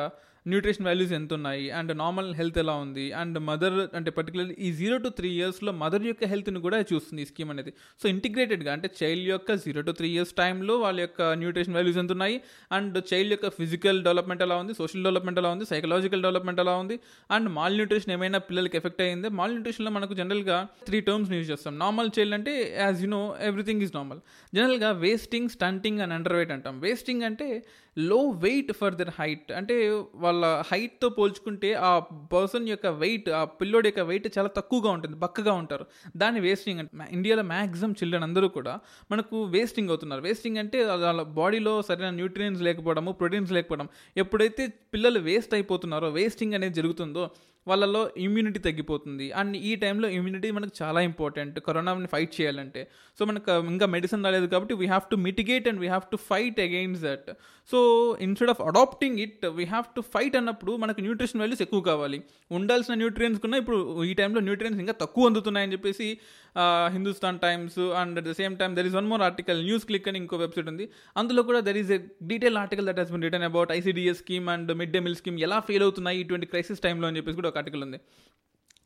న్యూట్రిషన్ 0.52 0.86
వాల్యూస్ 0.86 1.14
ఎంత 1.18 1.32
ఉన్నాయి 1.38 1.66
అండ్ 1.78 1.92
నార్మల్ 1.98 2.30
హెల్త్ 2.40 2.58
ఎలా 2.64 2.74
ఉంది 2.86 3.06
అండ్ 3.22 3.38
మదర్ 3.50 3.78
అంటే 3.98 4.12
పర్టికులర్లీ 4.12 4.56
ఈ 4.60 4.70
జీరో 4.80 4.96
టు 4.98 5.10
త్రీ 5.20 5.30
ఇయర్స్లో 5.40 5.72
మదర్ 5.84 6.06
యొక్క 6.10 6.24
హెల్త్ని 6.32 6.62
కూడా 6.66 6.80
చూస్తుంది 6.92 7.22
ఈ 7.22 7.28
స్కీమ్ 7.32 7.52
అనేది. 7.54 7.72
సో 8.02 8.06
ఇంటిగ్రేటెడ్గా 8.10 8.72
అంటే 8.74 8.90
చైల్డ్ 9.02 9.28
యొక్క 9.34 9.56
జీరో 9.66 9.82
టు 9.82 9.92
త్రీ 10.00 10.10
ఇయర్స్ 10.16 10.34
టైంలో 10.42 10.76
వాళ్ళ 10.78 11.00
యొక్క 11.06 11.22
న్యూట్రిషన్ 11.44 11.76
వాల్యూస్ 11.80 12.00
ఎంత 12.04 12.12
ఉన్నాయి 12.18 12.36
అండ్ 12.78 12.98
చైల్డ్ 13.12 13.34
యొక్క 13.36 13.50
ఫిజికల్ 13.60 14.00
డెవలప్మెంట్ 14.08 14.44
ఎలా 14.48 14.58
ఉంది 14.64 14.76
సోషల్ 14.82 15.04
డెవలప్మెంట్ 15.08 15.40
ఎలా 15.44 15.52
ఉంది 15.56 15.68
సైకలాజికల్ 15.74 16.24
డెవలప్మెంట్ 16.28 16.62
ఎలా 16.66 16.76
ఉంది 16.84 16.98
అండ్ 17.38 17.50
మాల్ 17.60 17.78
న్యూట్రిషన్ 17.82 18.14
ఏమైనా 18.18 18.42
పిల్లలకి 18.50 18.78
ఎఫెక్ట్ 18.82 19.02
అయ్యింది? 19.06 19.30
మాల్ 19.40 19.54
న్యూట్రిషన్లో 19.56 19.94
మనకు 20.00 20.14
జనరల్గా 20.22 20.60
త్రీ 20.90 21.02
టర్మ్స్ 21.10 21.32
యూజ్ 21.38 21.48
చేస్తాం. 21.54 21.78
నార్మల్ 21.84 22.12
చైల్డ్ 22.18 22.38
అంటే 22.40 22.56
as 22.86 23.00
you 23.06 23.12
know 23.18 23.24
everything 23.52 23.84
is 23.88 23.96
normal 24.00 24.22
జనరల్గా 24.58 24.92
wasting 25.06 25.50
stunting 25.56 26.02
and 26.06 26.16
under 26.20 26.38
weight 26.40 26.54
అంటాం. 26.58 26.76
వేస్టింగ్ 26.88 27.26
అంటే 27.30 27.48
low 27.98 28.18
weight 28.44 28.70
for 28.78 28.96
their 29.00 29.12
height 29.18 29.50
అంటే 29.58 29.76
వాళ్ళ 30.24 30.33
వాళ్ళ 30.34 30.64
హైట్తో 30.72 31.10
పోల్చుకుంటే 31.10 31.74
ఆ 31.74 32.00
పర్సన్ 32.34 32.70
యొక్క 32.70 32.88
వెయిట్ 32.88 33.30
ఆ 33.30 33.44
పిల్లోడి 33.44 33.88
యొక్క 33.88 34.00
వెయిట్ 34.00 34.28
చాలా 34.38 34.50
తక్కువగా 34.58 34.92
ఉంటుంది 34.92 35.16
బక్కగా 35.18 35.54
ఉంటారు. 35.54 35.86
దాన్ని 36.18 36.42
వేస్టింగ్ 36.42 36.80
అంటే 36.80 37.08
ఇండియాలో 37.12 37.44
మ్యాక్సిమం 37.44 37.92
చిల్డ్రన్ 37.92 38.24
అందరూ 38.24 38.48
కూడా 38.48 38.80
మనకు 39.12 39.44
వేస్టింగ్ 39.44 39.90
అవుతున్నారు. 39.90 40.22
వేస్టింగ్ 40.22 40.58
అంటే 40.58 40.86
వాళ్ళ 40.86 41.22
బాడీలో 41.22 41.82
సరైన 41.82 42.10
న్యూట్రియన్స్ 42.10 42.62
లేకపోవడము 42.62 43.12
ప్రోటీన్స్ 43.12 43.52
లేకపోవడం. 43.52 43.90
ఎప్పుడైతే 44.18 44.68
పిల్లలు 44.94 45.20
వేస్ట్ 45.20 45.54
అయిపోతున్నారో 45.54 46.10
వేస్టింగ్ 46.10 46.54
అనేది 46.54 46.74
జరుగుతుందో 46.74 47.30
వాళ్ళలో 47.68 48.02
ఇమ్యూనిటీ 48.18 48.60
తగ్గిపోతుంది. 48.60 49.32
అండ్ 49.32 49.58
ఈ 49.70 49.76
టైంలో 49.84 50.08
ఇమ్యూనిటీ 50.18 50.52
మనకు 50.52 50.74
చాలా 50.82 51.02
ఇంపార్టెంట్ 51.10 51.60
కరోనాని 51.68 52.10
ఫైట్ 52.14 52.42
చేయాలంటే. 52.42 52.82
సో 53.20 53.26
మనకు 53.26 53.52
ఇంకా 53.74 53.86
మెడిసిన్ 53.96 54.26
రాలేదు 54.26 54.48
కాబట్టి 54.54 54.74
we 54.82 54.86
have 54.86 55.06
to 55.12 55.20
mitigate 55.28 55.68
and 55.68 55.80
we 55.84 55.88
have 55.88 56.06
to 56.12 56.20
fight 56.30 56.60
against 56.68 57.02
that 57.02 57.30
so 57.70 57.80
instead 58.28 58.52
of 58.54 58.62
adapting 58.62 59.20
it 59.26 59.46
we 59.60 59.66
have 59.74 59.86
to 59.96 60.02
fight 60.14 60.36
అన్నప్పుడు 60.42 60.72
మనకు 60.84 61.02
న్యూట్రిషన్ 61.02 61.42
వాల్యూస్ 61.44 61.62
ఎక్కువ 61.62 61.82
కావాలి. 61.82 62.20
ఉండాల్సిన 62.52 62.94
న్యూట్రియన్స్ 63.04 63.40
కన్నా 63.44 63.58
ఇప్పుడు 63.64 64.04
ఈ 64.04 64.14
టైంలో 64.14 64.42
న్యూట్రియన్స్ 64.50 64.80
ఇంకా 64.80 64.96
తక్కువ 65.04 65.30
అందుతున్నాయని 65.30 65.72
చెప్పేసి 65.72 66.10
Hindustan 66.96 67.40
Times 67.40 67.80
and 68.02 68.20
at 68.20 68.28
the 68.30 68.34
same 68.42 68.56
time 68.58 68.76
there 68.78 68.88
is 68.90 68.96
one 68.96 69.08
more 69.14 69.22
article 69.22 69.60
news 69.70 69.86
click 69.86 70.08
అని 70.12 70.20
ఇంకో 70.24 70.38
వెబ్సైట్ 70.38 70.70
ఉంది. 70.74 70.86
అందులో 71.18 71.44
కూడా 71.44 71.60
there 71.60 71.78
is 71.78 71.92
a 71.92 72.00
detail 72.32 72.58
article 72.64 72.88
that 72.88 73.00
has 73.00 73.12
been 73.12 73.26
written 73.28 73.48
about 73.52 73.72
ICDS 73.72 74.22
scheme 74.26 74.50
and 74.50 74.74
mid 74.82 74.92
day 74.92 75.02
meal 75.08 75.18
scheme 75.22 75.40
ఎలా 75.40 75.60
fail 75.70 75.86
అవుతున్నాయి 75.88 76.20
ఇటువంటి 76.20 76.50
crisis 76.54 76.84
టైంలో 76.88 77.08
అని 77.08 77.18
చెప్పేసి 77.18 77.36
కూడా 77.36 77.50
ఒక 77.50 77.58
ఆర్టికల్ 77.58 77.84
ఉంది. 77.84 78.00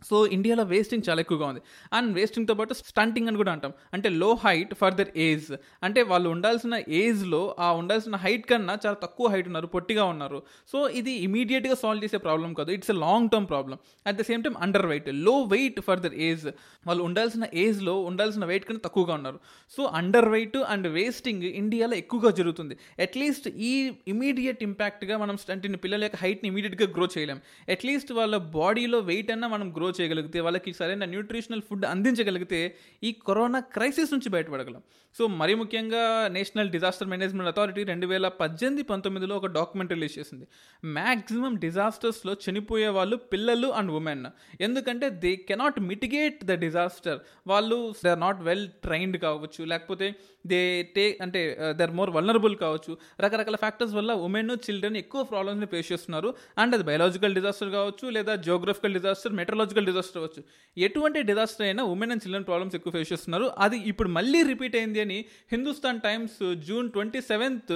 సో 0.04 0.28
ఇండియాలో 0.28 0.64
వేస్టింగ్ 0.64 1.04
చాలా 1.10 1.20
ఎక్కువగా 1.20 1.46
ఉంది. 1.46 1.62
అండ్ 1.94 2.14
వేస్టింగ్తో 2.14 2.54
పాటు 2.54 2.74
స్టంటింగ్ 2.74 3.28
అని 3.28 3.38
కూడా 3.38 3.52
అంటాం. 3.52 3.74
అంటే 3.94 4.10
low 4.10 4.34
height 4.34 4.74
for 4.74 4.94
their 4.94 5.18
age 5.18 5.58
అంటే 5.84 6.02
వాళ్ళు 6.02 6.30
ఉండాల్సిన 6.30 6.82
ఏజ్లో 6.90 7.56
ఆ 7.60 7.72
ఉండాల్సిన 7.72 8.16
హైట్ 8.16 8.46
కన్నా 8.50 8.78
చాలా 8.86 8.96
తక్కువ 8.96 9.28
హైట్ 9.28 9.48
ఉన్నారు 9.48 9.68
పొట్టిగా 9.68 10.04
ఉన్నారు. 10.04 10.44
సో 10.72 10.90
ఇది 10.90 11.12
ఇమీడియట్గా 11.12 11.76
సాల్వ్ 11.76 12.04
చేసే 12.04 12.18
ప్రాబ్లం 12.18 12.54
కాదు. 12.54 12.72
It's 12.72 12.92
a 12.92 12.94
long 12.94 13.30
term 13.30 13.48
problem 13.48 13.78
at 14.08 14.16
the 14.16 14.22
same 14.22 14.44
time 14.44 14.56
under 14.58 14.86
వెయిట్లో 14.86 15.42
వెయిట్ 15.42 15.82
ఫర్ 15.82 16.00
దర్ 16.00 16.14
ఏజ్ 16.14 16.48
వాళ్ళు 16.88 17.04
ఉండాల్సిన 17.04 17.48
ఏజ్లో 17.54 18.02
ఉండాల్సిన 18.02 18.46
వెయిట్ 18.46 18.66
కన్నా 18.66 18.80
తక్కువగా 18.84 19.14
ఉన్నారు. 19.14 19.40
So 19.78 19.84
under 19.84 20.30
weight 20.30 20.58
and 20.58 20.88
wasting 20.88 21.44
ఇండియాలో 21.44 21.98
ఎక్కువగా 21.98 22.32
జరుగుతుంది. 22.32 22.78
అట్లీస్ట్ 23.00 23.48
ఈ 23.48 23.92
ఇమీడియట్ 24.08 24.64
ఇంపాక్ట్గా 24.64 25.18
మనం 25.18 25.38
స్టంటిని 25.38 25.78
పిల్లల 25.78 26.04
యొక్క 26.04 26.16
హైట్ని 26.16 26.50
ఇమీడియట్గా 26.50 26.94
గ్రో 26.98 27.08
చేయలేం. 27.18 27.42
అట్లీస్ట్ 27.70 28.12
వాళ్ళ 28.12 28.38
బాడీలో 28.38 29.00
వెయిట్ 29.00 29.32
అన్నా 29.32 29.48
మనం 29.48 29.76
గ్రో 29.76 29.87
చేయగలిగితే 29.90 30.40
వాళ్ళకి 30.40 30.74
సరైన 30.74 31.06
న్యూట్రిషనల్ 31.06 31.62
ఫుడ్ 31.62 31.86
అందించగలిగితే 31.86 32.78
ఈ 33.04 33.16
కరోనా 33.28 33.60
క్రైసిస్ 33.60 34.14
నుంచి 34.14 34.30
బయటపడగలం. 34.30 34.84
సో 35.18 35.28
మరీ 35.28 35.54
ముఖ్యంగా 35.54 36.28
నేషనల్ 36.28 36.70
డిజాస్టర్ 36.70 37.08
మేనేజ్మెంట్ 37.08 37.48
అథారిటీ 37.48 37.84
రెండు 37.84 38.08
వేల 38.08 38.28
పద్దెనిమిది 38.28 38.84
పంతొమ్మిదిలో 38.84 39.38
ఒక 39.38 39.46
డాక్యుమెంట్ 39.46 39.94
రిలీజ్ 39.94 40.20
చేసింది. 40.20 40.48
మ్యాక్సిమం 40.86 41.56
డిజాస్టర్స్లో 41.56 42.36
చనిపోయే 42.50 42.88
వాళ్ళు 42.88 43.16
పిల్లలు 43.16 43.68
అండ్ 43.68 43.92
ఉమెన్ 43.92 44.26
ఎందుకంటే 44.62 45.10
they 45.10 45.36
cannot 45.36 45.80
mitigate 45.80 46.46
the 46.46 46.52
disaster 46.52 47.20
వాళ్ళు 47.48 47.94
they 48.04 48.10
are 48.10 48.20
not 48.20 48.42
well 48.42 48.70
trained 48.70 49.18
కావచ్చు. 49.18 49.66
లేకపోతే 49.66 50.16
దే 50.52 50.62
టే 50.96 51.06
అంటే 51.26 51.42
దే 51.78 51.84
ఆర్ 51.86 51.94
మోర్ 52.00 52.10
వల్నరబుల్ 52.18 52.56
కావచ్చు. 52.64 52.92
రకరకాల 53.24 53.58
ఫ్యాక్టర్స్ 53.64 53.94
వల్ల 54.00 54.12
ఉమెన్ 54.28 54.54
చిల్డ్రన్ 54.66 54.98
ఎక్కువ 55.04 55.22
ప్రాబ్లమ్స్ని 55.32 55.70
ఫేస్ 55.74 55.92
చేస్తున్నారు. 55.92 56.32
అండ్ 56.62 56.76
అది 56.78 56.86
బయలాజికల్ 56.92 57.36
డిజాస్టర్ 57.40 57.72
కావచ్చు 57.78 58.08
లేదా 58.18 58.36
జియోగ్రఫికల్ 58.48 58.96
డిజాస్టర్ 59.00 59.36
మెట్రలాజికల్ 59.42 59.88
డిజాస్టర్ 59.92 60.20
కావచ్చు 60.22 60.44
ఎటువంటి 60.88 61.22
డిజాస్టర్ 61.32 61.68
అయినా 61.68 61.86
ఉమెన్ 61.94 62.14
అండ్ 62.16 62.26
చిల్డ్రన్ 62.26 62.48
ప్రాబ్లమ్స్ 62.50 62.76
ఎక్కువ 62.80 62.94
ఫేస్ 62.98 63.14
చేస్తున్నారు. 63.14 63.48
అది 63.68 63.80
ఇప్పుడు 63.92 64.12
మళ్ళీ 64.18 64.42
రిపీట్ 64.52 64.76
అయింది 64.82 65.02
అని 65.06 65.20
Hindustan 65.56 66.02
Times 66.08 66.40
June 66.70 66.90
twenty 66.98 67.22
seventh 67.32 67.74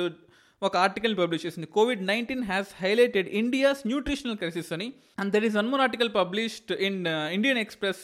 ఒక 0.67 0.75
ఆర్టికల్ 0.85 1.13
పబ్లిష్ 1.19 1.43
చేసింది. 1.45 1.67
Covid 1.75 2.01
nineteen 2.09 2.43
has 2.49 2.71
highlighted 2.81 3.29
India's 3.41 3.79
nutritional 3.91 4.37
crisis 4.41 4.69
అని. 4.75 4.87
And 5.19 5.31
that 5.35 5.45
is 5.47 5.55
one 5.59 5.69
more 5.71 5.81
article 5.85 6.11
published 6.17 6.71
in 6.87 6.99
Indian 7.37 7.59
Express 7.65 8.03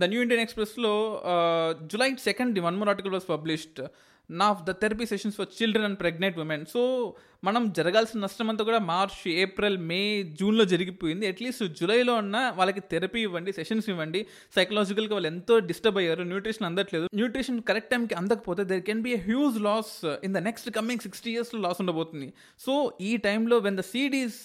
The 0.00 0.06
New 0.06 0.22
Indian 0.22 0.46
Expresslo, 0.46 1.20
uh, 1.24 1.74
July 1.88 2.12
2nd, 2.12 2.60
one 2.62 2.76
more 2.76 2.88
article 2.88 3.10
was 3.10 3.24
published. 3.24 3.80
Now, 4.28 4.54
the 4.54 4.74
therapy 4.74 5.06
sessions 5.06 5.34
for 5.34 5.44
children 5.44 5.84
and 5.84 5.98
pregnant 5.98 6.36
women. 6.36 6.66
So, 6.66 7.16
మనం 7.46 7.72
జరగాల్సిన 7.76 8.18
నష్టం 8.20 8.48
అంతా 8.50 8.62
కూడా 8.68 8.78
March 8.78 9.18
April 9.42 9.76
May 9.90 9.98
జూన్లో 10.38 10.64
జరిగిపోయింది. 10.72 11.24
At least 11.26 11.62
జూలైలో 11.80 12.14
ఉన్న 12.22 12.36
వాళ్ళకి 12.56 12.80
థెరపీ 12.92 13.20
ఇవ్వండి 13.26 13.50
సెషన్స్ 13.58 13.88
ఇవ్వండి. 13.92 14.20
సైకలాజికల్గా 14.56 15.14
వాళ్ళు 15.16 15.28
ఎంతో 15.32 15.58
డిస్టర్బ్ 15.68 15.98
అయ్యారు. 16.00 16.22
న్యూట్రిషన్ 16.22 16.66
అందట్లేదు. 16.68 17.06
న్యూట్రిషన్ 17.18 17.60
కరెక్ట్ 17.68 17.90
టైంకి 17.90 18.14
అందకపోతే 18.20 18.64
there 18.64 18.82
can 18.88 19.02
be 19.06 19.12
huge 19.28 19.58
loss 19.68 19.92
in 20.28 20.34
the 20.36 20.42
next 20.48 20.70
coming 20.78 21.04
sixty 21.06 21.30
ఇయర్స్లో 21.34 21.60
లాస్ 21.66 21.80
ఉండబోతుంది. 21.84 22.28
సో 22.64 22.74
ఈ 23.10 23.12
టైంలో 23.28 23.58
when 23.68 23.78
the 23.80 23.84
seed 23.92 24.16
is 24.22 24.40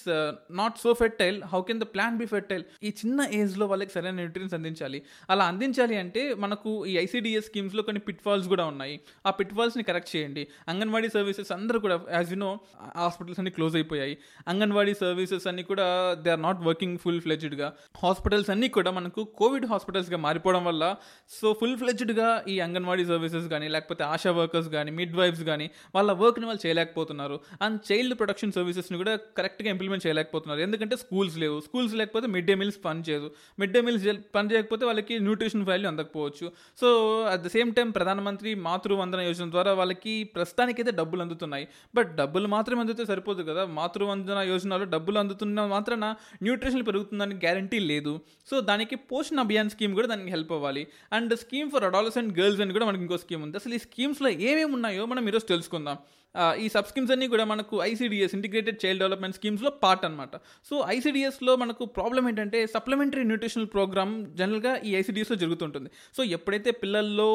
not 0.61 0.77
so 0.83 0.93
fertile 1.01 1.39
how 1.53 1.61
can 1.71 1.81
the 1.85 1.87
plant 1.95 2.17
be 2.21 2.25
fertile 2.35 2.65
ఈ 2.83 2.91
చిన్న 3.01 3.27
ఏజ్లో 3.39 3.67
వాళ్ళకి 3.73 3.93
సరైన 3.97 4.15
న్యూట్రియన్స్ 4.21 4.55
అందించాలి. 4.59 5.01
అలా 5.29 5.45
అందించాలి 5.53 5.97
అంటే 6.03 6.23
మనకు 6.45 6.85
ఈ 6.93 6.95
ఐసీడీఎస్ 7.05 7.49
స్కీమ్స్లో 7.51 7.83
కొన్ని 7.89 8.03
పిట్ 8.09 8.23
ఫాల్స్ 8.27 8.47
కూడా 8.53 8.65
ఉన్నాయి. 8.65 8.95
ఆ 9.25 9.33
పిట్ 9.41 9.55
ఫాల్స్ని 9.57 9.83
కరెక్ట్ 9.91 10.13
చేయండి. 10.15 10.45
అంగన్వాడీ 10.67 11.11
సర్వీసెస్ 11.17 11.51
అందరూ 11.59 11.79
కూడా 11.87 11.99
యాజ్ 12.19 12.31
యు 12.35 12.39
నో 12.45 12.53
హాస్పిటల్స్ 12.97 13.39
అన్ని 13.39 13.51
క్లోజ్ 13.51 13.75
అయిపోయాయి. 13.75 14.17
అంగన్వాడీ 14.47 14.93
సర్వీసెస్ 14.93 15.47
అన్ని 15.47 15.63
కూడా 15.63 16.17
they 16.21 16.29
are 16.29 16.41
not 16.41 16.61
working 16.61 16.97
full 16.97 17.21
ఫ్లెజ్డ్గా 17.21 17.73
hospitals 18.03 18.49
అన్నీ 18.49 18.67
కూడా 18.67 18.91
మనకు 18.91 19.23
కోవిడ్ 19.23 19.65
హాస్పిటల్స్గా 19.65 20.17
మారిపోవడం 20.17 20.65
వల్ల 20.65 20.95
సో 21.41 21.53
ఫుల్ 21.53 21.77
ఫ్లెజ్డ్గా 21.77 22.43
ఈ 22.47 22.59
అంగన్వాడీ 22.59 23.05
సర్వీసెస్ 23.05 23.47
కానీ 23.47 23.67
లేకపోతే 23.67 24.03
ఆశా 24.03 24.31
వర్కర్స్ 24.31 24.69
కానీ 24.69 24.91
మిడ్ 24.91 25.15
వైఫ్స్ 25.15 25.43
కానీ 25.43 25.69
వాళ్ళ 25.95 26.11
వర్క్ని 26.11 26.45
వాళ్ళు 26.45 26.67
చేయలేకపోతున్నారు. 26.67 27.39
అండ్ 27.61 27.91
చైల్డ్ 27.91 28.17
ప్రొటెక్షన్ 28.17 28.51
సర్వీసెస్ని 28.51 28.97
కూడా 28.97 29.15
కరెక్ట్గా 29.37 29.69
ఇంప్లిమెంట్ 29.69 30.07
చేయలేకపోతున్నారు. 30.07 30.61
ఎందుకంటే 30.61 30.95
స్కూల్స్ 30.95 31.37
లేవు. 31.37 31.61
స్కూల్స్ 31.61 31.95
లేకపోతే 31.95 32.27
మిడ్ 32.27 32.47
డే 32.47 32.55
మీల్స్ 32.55 32.79
పని 32.85 33.03
చేయదు. 33.09 33.31
మిడ్ 33.59 33.73
డే 33.73 33.81
మీల్స్ 33.81 34.35
పని 34.35 34.53
చేయకపోతే 34.53 34.85
వాళ్ళకి 34.85 35.19
nutrition 35.19 35.65
value 35.65 35.87
అందకపోవచ్చు. 35.87 36.51
So 36.81 37.21
at 37.21 37.41
the 37.41 37.47
same 37.47 37.75
time 37.75 37.91
Pradhanmantri 37.91 38.55
Matruvandana 38.55 39.19
Yojana 39.19 39.49
ద్వారా 39.51 39.73
వాళ్ళకి 39.73 40.23
ప్రస్తుతానికైతే 40.23 40.91
డబ్బులు 40.91 41.21
అందుతున్నాయి. 41.21 41.67
బట్ 41.95 42.15
డబ్బులు 42.15 42.47
మాత్రం 42.47 42.72
మాత్రమే 42.75 42.91
అందితే 42.91 43.05
సరిపోదు 43.05 43.43
కదా. 43.43 43.65
మాతృవందన 43.65 44.37
యోజనలో 44.37 44.85
డబ్బులు 44.85 45.19
అందుతున్న 45.19 45.65
మాత్రాన 45.65 46.15
న్యూట్రిషన్ 46.41 46.87
పెరుగుతుందని 46.87 47.35
గ్యారంటీ 47.35 47.79
లేదు. 47.79 48.19
సో 48.51 48.61
దానికి 48.61 48.95
పోషణ 48.95 49.39
అభియాన్ 49.39 49.69
స్కీమ్ 49.69 49.93
కూడా 49.93 50.07
దానికి 50.07 50.29
హెల్ప్ 50.29 50.51
అవ్వాలి. 50.51 50.87
And 51.13 51.37
scheme 51.37 51.71
for 51.71 51.83
adolescent 51.83 52.29
and 52.29 52.39
girls 52.39 52.61
అని 52.61 52.73
కూడా 52.73 52.85
మనకి 52.85 53.01
ఇంకో 53.01 53.17
స్కీమ్ 53.17 53.43
ఉంది. 53.43 53.57
అసలు 53.57 53.73
ఈ 53.73 53.77
స్కీమ్స్లో 53.77 54.29
ఏమేమి 54.29 54.73
ఉన్నాయో 54.73 55.05
మనం 55.05 55.27
ఈరోజు 55.27 55.45
తెలుసుకుందాం. 55.45 55.97
ఈ 56.63 56.67
సబ్ 56.73 56.87
స్కీమ్స్ 56.89 57.11
అన్నీ 57.15 57.27
కూడా 57.33 57.43
మనకు 57.51 57.75
ఐసీడిఎస్ 57.89 58.33
ఇంటిగ్రేటెడ్ 58.37 58.77
చైల్డ్ 58.83 59.01
డెవలప్మెంట్ 59.03 59.35
స్కీమ్స్లో 59.39 59.69
పార్ట్ 59.83 60.05
అనమాట 60.07 60.35
సో 60.69 60.75
ఐసీడిఎస్లో 60.95 61.53
మనకు 61.63 61.83
ప్రాబ్లం 61.97 62.23
ఏంటంటే 62.29 62.59
సప్లిమెంటరీ 62.75 63.23
న్యూట్రిషనల్ 63.31 63.67
ప్రోగ్రామ్ 63.75 64.13
జనరల్గా 64.39 64.71
ఈ 64.87 64.93
ఐసీడిఎస్లో 65.01 65.37
జరుగుతుంటుంది. 65.43 65.89
సో 66.17 66.23
ఎప్పుడైతే 66.37 66.71
పిల్లల్లో 66.83 67.29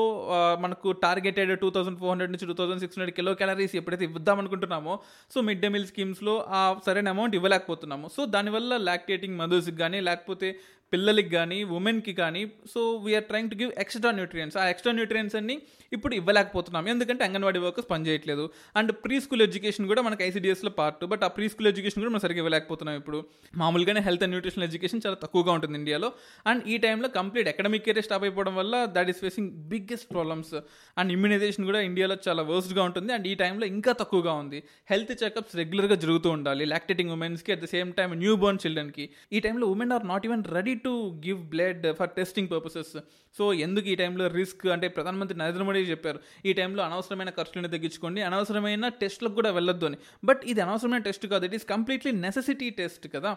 మనకు 0.65 0.89
targeted 1.05 1.53
two 1.65 1.71
thousand 1.77 1.99
four 2.01 2.13
hundred 2.13 2.33
నుంచి 2.33 2.49
two 2.51 2.57
thousand 2.61 2.83
six 2.85 2.99
hundred 2.99 3.17
kilo 3.19 3.35
calories 3.43 3.77
ఎప్పుడైతే 3.81 4.05
ఇద్దాం 4.05 4.39
అనుకుంటున్నామో 4.45 4.97
సో 5.35 5.41
మిడ్ 5.49 5.63
డే 5.65 5.71
మీల్ 5.77 5.87
స్కీమ్స్లో 5.93 6.35
ఆ 6.59 6.63
సరైన 6.87 7.15
అమౌంట్ 7.17 7.37
ఇవ్వలేకపోతున్నాము. 7.41 8.09
సో 8.17 8.21
దానివల్ల 8.37 8.77
లాక్టేటింగ్ 8.89 9.37
మదర్స్కి 9.43 9.77
కానీ 9.85 10.01
లేకపోతే 10.09 10.51
పిల్లలకి 10.93 11.29
కానీ 11.29 11.65
ఉమెన్కి 11.65 12.13
కానీ 12.13 12.53
so 12.75 12.97
we are 12.97 13.25
trying 13.25 13.51
to 13.51 13.57
give 13.57 13.73
extra 13.79 14.11
nutrients 14.11 14.57
ఆ 14.57 14.69
ఎక్స్ట్రా 14.69 14.93
న్యూట్రియన్స్ 14.93 15.37
అన్ని 15.37 15.63
ఇప్పుడు 15.93 16.15
ఇవ్వలేకపోతున్నాం. 16.15 16.89
ఎందుకంటే 16.89 17.25
అంగన్వాడీ 17.25 17.59
వర్కర్స్ 17.59 17.91
పనిచేయట్లేదు 17.91 18.51
అండ్ 18.77 18.93
ప్రీ 18.93 19.21
స్కూల్ 19.21 19.43
ఎడ్యుకేషన్ 19.43 19.87
కూడా 19.87 20.03
మనకి 20.03 20.25
ఐసీడీఎస్లో 20.25 20.71
పార్ట్ 20.71 21.05
బట్ 21.05 21.25
ఆ 21.25 21.29
ప్రీ 21.29 21.49
స్కూల్ 21.49 21.69
ఎడ్యుకేషన్ 21.69 22.03
కూడా 22.03 22.11
మనం 22.11 22.21
సరిగ్గా 22.21 22.39
ఇవ్వలేకపోతున్నాం 22.39 22.97
ఇప్పుడు. 22.97 23.25
మామూలుగానే 23.57 24.01
హెల్త్ 24.01 24.23
అండ్ 24.23 24.35
న్యూట్రిషన్ 24.35 24.65
ఎడ్యుకేషన్ 24.65 25.01
చాలా 25.07 25.15
తక్కువగా 25.15 25.53
ఉంటుంది 25.53 25.79
ఇండియాలో. 25.79 26.13
అండ్ 26.47 26.69
ఈ 26.69 26.77
టైంలో 26.77 27.09
కంప్లీట్ 27.09 27.49
అకాడమిక్ 27.49 27.89
ఇయర్ 27.89 28.03
స్టాప్ 28.05 28.23
అయిపోవడం 28.23 28.57
వల్ల 28.57 28.85
that 28.85 29.11
is 29.11 29.21
facing 29.21 29.51
biggest 29.51 30.11
problems 30.11 30.55
and 30.99 31.13
immunization 31.13 31.65
కూడా 31.65 31.81
ఇండియాలో 31.81 32.17
చాలా 32.29 32.43
వర్స్ట్గా 32.43 32.83
ఉంటుంది. 32.83 33.13
అండ్ 33.13 33.27
ఈ 33.27 33.35
టైంలో 33.35 33.67
ఇంకా 33.67 33.93
తక్కువగా 33.93 34.33
ఉంది. 34.33 34.63
హెల్త్ 34.91 35.25
చెకప్స్ 35.25 35.57
రెగ్యులర్గా 35.57 35.95
జరుగుతూ 35.95 36.31
ఉండాలి. 36.31 36.65
Lactating 36.65 37.11
ఉమెన్స్కి 37.11 37.53
at 37.53 37.61
the 37.61 37.65
same 37.65 37.93
time 37.93 38.15
newborn 38.37 38.59
చిల్డ్రన్కి 38.67 39.11
ఈ 39.33 39.41
టైంలో 39.41 39.67
women 39.67 39.93
are 39.93 40.09
not 40.09 40.27
even 40.27 40.45
ready 40.45 40.75
to 40.85 40.93
give 41.27 41.41
blood 41.53 41.85
for 41.93 42.11
testing 42.11 42.51
purposes 42.51 42.93
so 43.39 43.53
ఎందుకు 43.67 43.87
ఈ 43.87 43.95
టైంలో 43.95 44.27
రిస్క్ 44.29 44.67
అంటే 44.67 44.89
ప్రధానమంత్రి 44.89 45.39
నరేంద్ర 45.39 45.63
మోడీ 45.63 45.81
చెప్పారు 45.81 46.21
ఈ 46.45 46.53
టైంలో 46.53 46.83
అనవసరమైన 46.83 47.31
ఖర్చులను 47.31 47.69
తగ్గించుకోండి 47.69 48.23
అనవసరమైన 48.23 48.89
టెస్ట్లకు 48.89 49.35
కూడా 49.35 49.51
వెళ్ళొద్దు 49.51 49.87
అని. 49.87 49.99
బట్ 50.25 50.43
ఇది 50.45 50.61
అనవసరమైన 50.61 51.03
టెస్ట్ 51.03 51.27
కాదు 51.27 51.45
it 51.45 51.55
is 51.55 51.67
completely 51.67 52.13
necessity 52.13 52.71
test 52.71 53.09
కదా. 53.15 53.33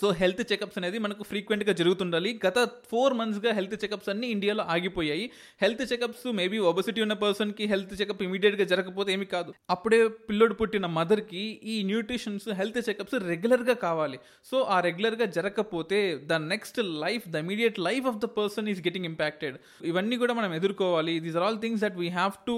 సో 0.00 0.06
హెల్త్ 0.20 0.40
చెకప్స్ 0.50 0.78
అనేది 0.78 0.98
మనకు 1.04 1.22
ఫ్రీక్వెంట్గా 1.30 1.72
జరుగుతుండాలి. 1.80 2.30
గత 2.46 2.58
ఫోర్ 2.90 3.14
మంత్స్గా 3.20 3.50
హెల్త్ 3.58 3.76
చెకప్స్ 3.82 4.08
అన్నీ 4.12 4.28
ఇండియాలో 4.34 4.62
ఆగిపోయాయి. 4.74 5.26
హెల్త్ 5.62 5.84
చెకప్స్ 5.92 6.26
మేబీ 6.40 6.58
ఒబసిటీ 6.70 7.00
ఉన్న 7.06 7.14
పర్సన్కి 7.24 7.66
హెల్త్ 7.72 7.94
చెకప్ 8.00 8.22
ఇమీడియట్గా 8.26 8.66
జరగకపోతే 8.72 9.12
ఏమి 9.16 9.26
కాదు. 9.34 9.52
అప్పుడే 9.74 10.00
పిల్లోడు 10.30 10.56
పుట్టిన 10.60 10.86
మదర్కి 10.98 11.44
ఈ 11.74 11.76
న్యూట్రిషన్స్ 11.90 12.48
హెల్త్ 12.60 12.80
చెకప్స్ 12.88 13.16
రెగ్యులర్గా 13.30 13.76
కావాలి. 13.86 14.20
సో 14.50 14.58
ఆ 14.76 14.78
రెగ్యులర్గా 14.88 15.28
జరగకపోతే 15.38 16.00
the 16.32 16.40
next 16.52 16.80
life 17.04 17.24
the 17.34 17.42
immediate 17.46 17.78
life 17.88 18.08
of 18.12 18.20
the 18.24 18.28
person 18.38 18.68
is 18.74 18.82
getting 18.88 19.08
impacted 19.12 19.56
ఇవన్నీ 19.92 20.18
కూడా 20.24 20.34
మనం 20.40 20.52
ఎదుర్కోవాలి. 20.60 21.16
These 21.26 21.38
are 21.40 21.46
all 21.48 21.60
things 21.64 21.84
that 21.86 21.98
we 22.02 22.10
have 22.18 22.36
to 22.50 22.56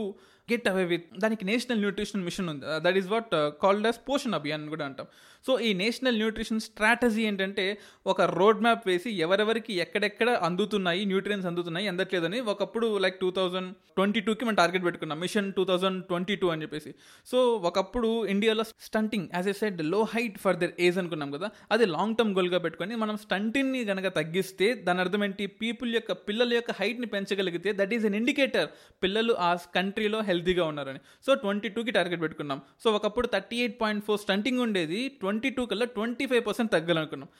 get 0.50 0.68
away 0.68 0.84
with 0.92 1.06
దానికి 1.24 1.44
నేషనల్ 1.44 1.80
న్యూట్రిషన్ 1.84 2.24
మిషన్ 2.28 2.48
ఉంది. 2.52 2.66
That 2.84 2.98
is 3.00 3.08
what 3.14 3.34
called 3.64 3.88
us 3.90 4.00
Poshan 4.08 4.36
Abhiyan 4.40 4.68
కూడా 4.74 4.84
అంటాం. 4.88 5.08
So 5.46 5.52
ఈ 5.66 5.70
national 5.82 6.16
nutrition 6.22 6.60
strategy 6.60 7.22
ఏంటంటే 7.30 7.64
ఒక 8.12 8.20
రోడ్ 8.38 8.60
మ్యాప్ 8.66 8.84
వేసి 8.88 9.10
ఎవరెవరికి 9.24 9.72
ఎక్కడెక్కడ 9.84 10.30
అందుతున్నాయి 10.48 11.02
న్యూట్రియన్స్ 11.12 11.46
అందుతున్నాయి 11.50 11.86
అందట్లేదని 11.92 12.40
ఒకప్పుడు 12.52 12.86
లైక్ 13.04 13.16
టూ 13.20 13.30
థౌజండ్ 13.38 13.70
ట్వంటీ 13.96 14.20
టూకి 14.26 14.44
మనం 14.44 14.58
టార్గెట్ 14.62 14.84
పెట్టుకున్నాం. 14.84 15.18
Mission 15.24 15.48
two 15.58 15.62
thousand 15.70 15.98
twenty 16.10 16.36
two 16.42 16.48
అని 16.54 16.62
చెప్పేసి. 16.62 16.90
సో 17.30 17.38
ఒకప్పుడు 17.70 18.10
ఇండియాలో 18.34 18.64
స్టంటింగ్ 18.88 19.28
యాజ్ 19.34 19.48
ఎ 19.48 19.56
సెడ్లో 19.60 20.00
హైట్ 20.14 20.38
ఫర్ 20.44 20.58
దర్ 20.62 20.74
ఏజ్ 20.86 20.98
అనుకున్నాం 21.02 21.30
కదా. 21.36 21.50
అది 21.76 21.86
లాంగ్ 21.94 22.16
టర్మ్ 22.20 22.34
గోల్గా 22.38 22.58
పెట్టుకొని 22.66 22.96
మనం 23.04 23.16
స్టంటింగ్ని 23.24 23.80
కనుక 23.90 24.08
తగ్గిస్తే 24.18 24.68
దాని 24.88 25.02
అర్థం 25.04 25.22
ఏంటి? 25.28 25.46
పీపుల్ 25.62 25.90
యొక్క 25.98 26.12
పిల్లల 26.28 26.52
యొక్క 26.58 26.72
హైట్ని 26.80 27.10
పెంచగలిగితే 27.14 27.72
దట్ 27.80 27.94
ఈస్ 27.98 28.06
అన్ 28.10 28.18
ఇండికేటర్ 28.20 28.68
పిల్లలు 29.02 29.32
ఆ 29.48 29.50
కంట్రీలో 29.78 30.20
హెల్త్ 30.28 30.37
హెల్తీగా 30.38 30.66
ఉన్నారని. 30.72 31.02
సో 31.26 31.34
ట్వంటీ 31.44 31.70
టూకి 31.76 31.94
టార్గెట్ 31.98 32.24
పెట్టుకున్నాం. 32.26 32.62
సో 32.84 32.88
ఒకప్పుడు 33.00 33.28
thirty 33.34 33.58
eight 33.64 33.78
point 33.84 34.06
four 34.08 34.22
stunting 34.24 34.62
ఉండేది. 34.68 35.02
ట్వంటీ 35.22 35.50
టూ 35.58 35.64
కల్లా 35.74 35.88
twenty 35.98 36.26
five 36.32 36.46
percent 36.48 36.72
తగ్గాలనుకున్నాం 36.78 37.30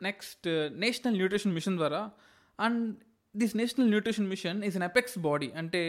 next 0.00 0.46
national 0.82 1.16
nutrition 1.20 1.54
mission 1.56 1.78
ద్వారా. 1.80 2.02
And 2.58 2.82
this 3.34 3.52
national 3.58 3.90
nutrition 3.92 4.28
mission 4.30 4.60
is 4.68 4.76
an 4.78 4.84
apex 4.86 5.16
body 5.26 5.48
అంటే 5.60 5.80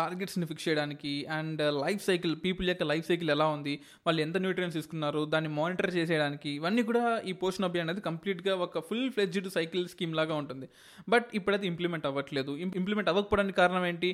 టార్గెట్స్ని 0.00 0.46
ఫిక్స్ 0.50 0.66
చేయడానికి 0.66 1.12
అండ్ 1.36 1.62
లైఫ్ 1.84 2.02
సైకిల్ 2.08 2.34
పీపుల్ 2.44 2.66
యొక్క 2.70 2.84
life 2.90 3.06
cycle 3.10 3.30
ఎలా 3.34 3.46
ఉంది 3.54 3.74
వాళ్ళు 4.06 4.20
ఎంత 4.26 4.36
న్యూట్రియన్స్ 4.44 4.76
తీసుకున్నారు 4.78 5.22
దాన్ని 5.32 5.50
మానిటర్ 5.58 5.90
చేసేయడానికి 5.96 6.50
ఇవన్నీ 6.58 6.82
కూడా 6.90 7.02
ఈ 7.30 7.32
పోషణ 7.40 7.64
అభియాన్ 7.70 7.88
అనేది 7.88 8.04
కంప్లీట్గా 8.08 8.54
ఒక 8.66 8.84
ఫుల్ 8.88 9.08
ఫ్లెడ్జ్డ్ 9.16 9.48
సైకిల్ 9.56 9.88
స్కీమ్ 9.94 10.14
లాగా 10.20 10.36
ఉంటుంది. 10.42 10.68
బట్ 11.08 11.28
ఇప్పుడైతే 11.40 11.66
ఇంప్లిమెంట్ 11.72 12.06
అవ్వట్లేదు. 12.10 12.54
ఇంప్లిమెంట్ 12.80 13.10
అవ్వకపోవడానికి 13.14 13.58
కారణం 13.62 13.86
ఏంటి? 13.92 14.12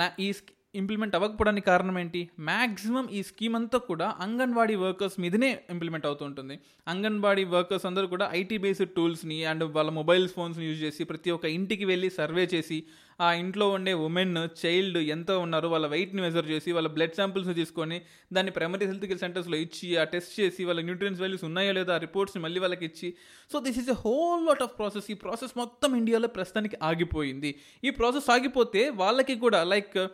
నా 0.00 0.08
ఈ 0.26 0.28
ఇంప్లిమెంట్ 0.74 1.14
అవ్వకపోవడానికి 1.14 1.66
కారణం 1.66 1.98
ఏంటి? 1.98 2.30
మ్యాక్సిమం 2.40 3.08
ఈ 3.08 3.22
స్కీమ్ 3.22 3.56
అంతా 3.56 3.78
కూడా 3.78 4.14
అంగన్వాడీ 4.20 4.74
వర్కర్స్ 4.74 5.20
మీదనే 5.20 5.50
ఇంప్లిమెంట్ 5.70 6.06
అవుతుంటుంది 6.06 6.56
అంగన్వాడీ 6.88 7.44
వర్కర్స్ 7.44 7.86
అందరూ 7.86 8.06
కూడా 8.06 8.28
ఐటీ 8.32 8.58
బేస్డ్ 8.58 8.88
టూల్స్ని 8.88 9.44
అండ్ 9.44 9.64
వాళ్ళ 9.64 9.90
మొబైల్ 9.90 10.28
ఫోన్స్ని 10.28 10.66
యూజ్ 10.66 10.82
చేసి 10.82 11.04
ప్రతి 11.04 11.30
ఒక్క 11.30 11.44
ఇంటికి 11.44 11.84
వెళ్ళి 11.84 12.10
సర్వే 12.10 12.48
చేసి 12.54 12.78
ఆ 13.20 13.32
ఇంట్లో 13.32 13.70
ఉండే 13.70 13.92
ఉమెన్ 13.92 14.48
చైల్డ్ 14.66 14.98
ఎంత 14.98 15.30
ఉన్నారో 15.30 15.68
వాళ్ళ 15.68 15.86
వెయిట్ని 15.86 16.22
మెజర్ 16.22 16.48
చేసి 16.50 16.72
వాళ్ళ 16.72 16.88
బ్లడ్ 16.88 17.14
శాంపిల్స్ 17.14 17.54
తీసుకొని 17.54 18.02
దాన్ని 18.32 18.52
ప్రైమరీ 18.52 18.86
హెల్త్ 18.86 19.06
కేర్ 19.06 19.18
సెంటర్స్లో 19.18 19.56
ఇచ్చి 19.56 19.96
ఆ 19.96 20.04
టెస్ట్ 20.04 20.40
చేసి 20.40 20.64
వాళ్ళ 20.64 20.80
న్యూట్రియన్స్ 20.80 21.20
వాల్యూస్ 21.20 21.44
ఉన్నాయో 21.44 21.72
లేదో 21.72 21.92
ఆ 21.92 21.96
రిపోర్ట్స్ని 21.96 22.42
మళ్ళీ 22.42 22.60
వాళ్ళకి 22.60 22.84
ఇచ్చి. 22.84 23.14
So 23.52 23.60
this 23.60 23.78
is 23.78 23.88
a 23.88 23.92
whole 23.92 24.46
lot 24.46 24.62
of 24.62 24.78
process 24.78 25.10
ఈ 25.10 25.14
ప్రాసెస్ 25.14 25.54
మొత్తం 25.56 25.96
ఇండియాలో 25.96 26.28
ప్రస్తుతానికి 26.28 26.78
ఆగిపోయింది. 26.82 27.54
ఈ 27.84 27.90
ప్రాసెస్ 27.90 28.30
ఆగిపోతే 28.30 28.90
వాళ్ళకి 28.90 29.34
కూడా 29.34 29.64
లైక్ 29.64 30.08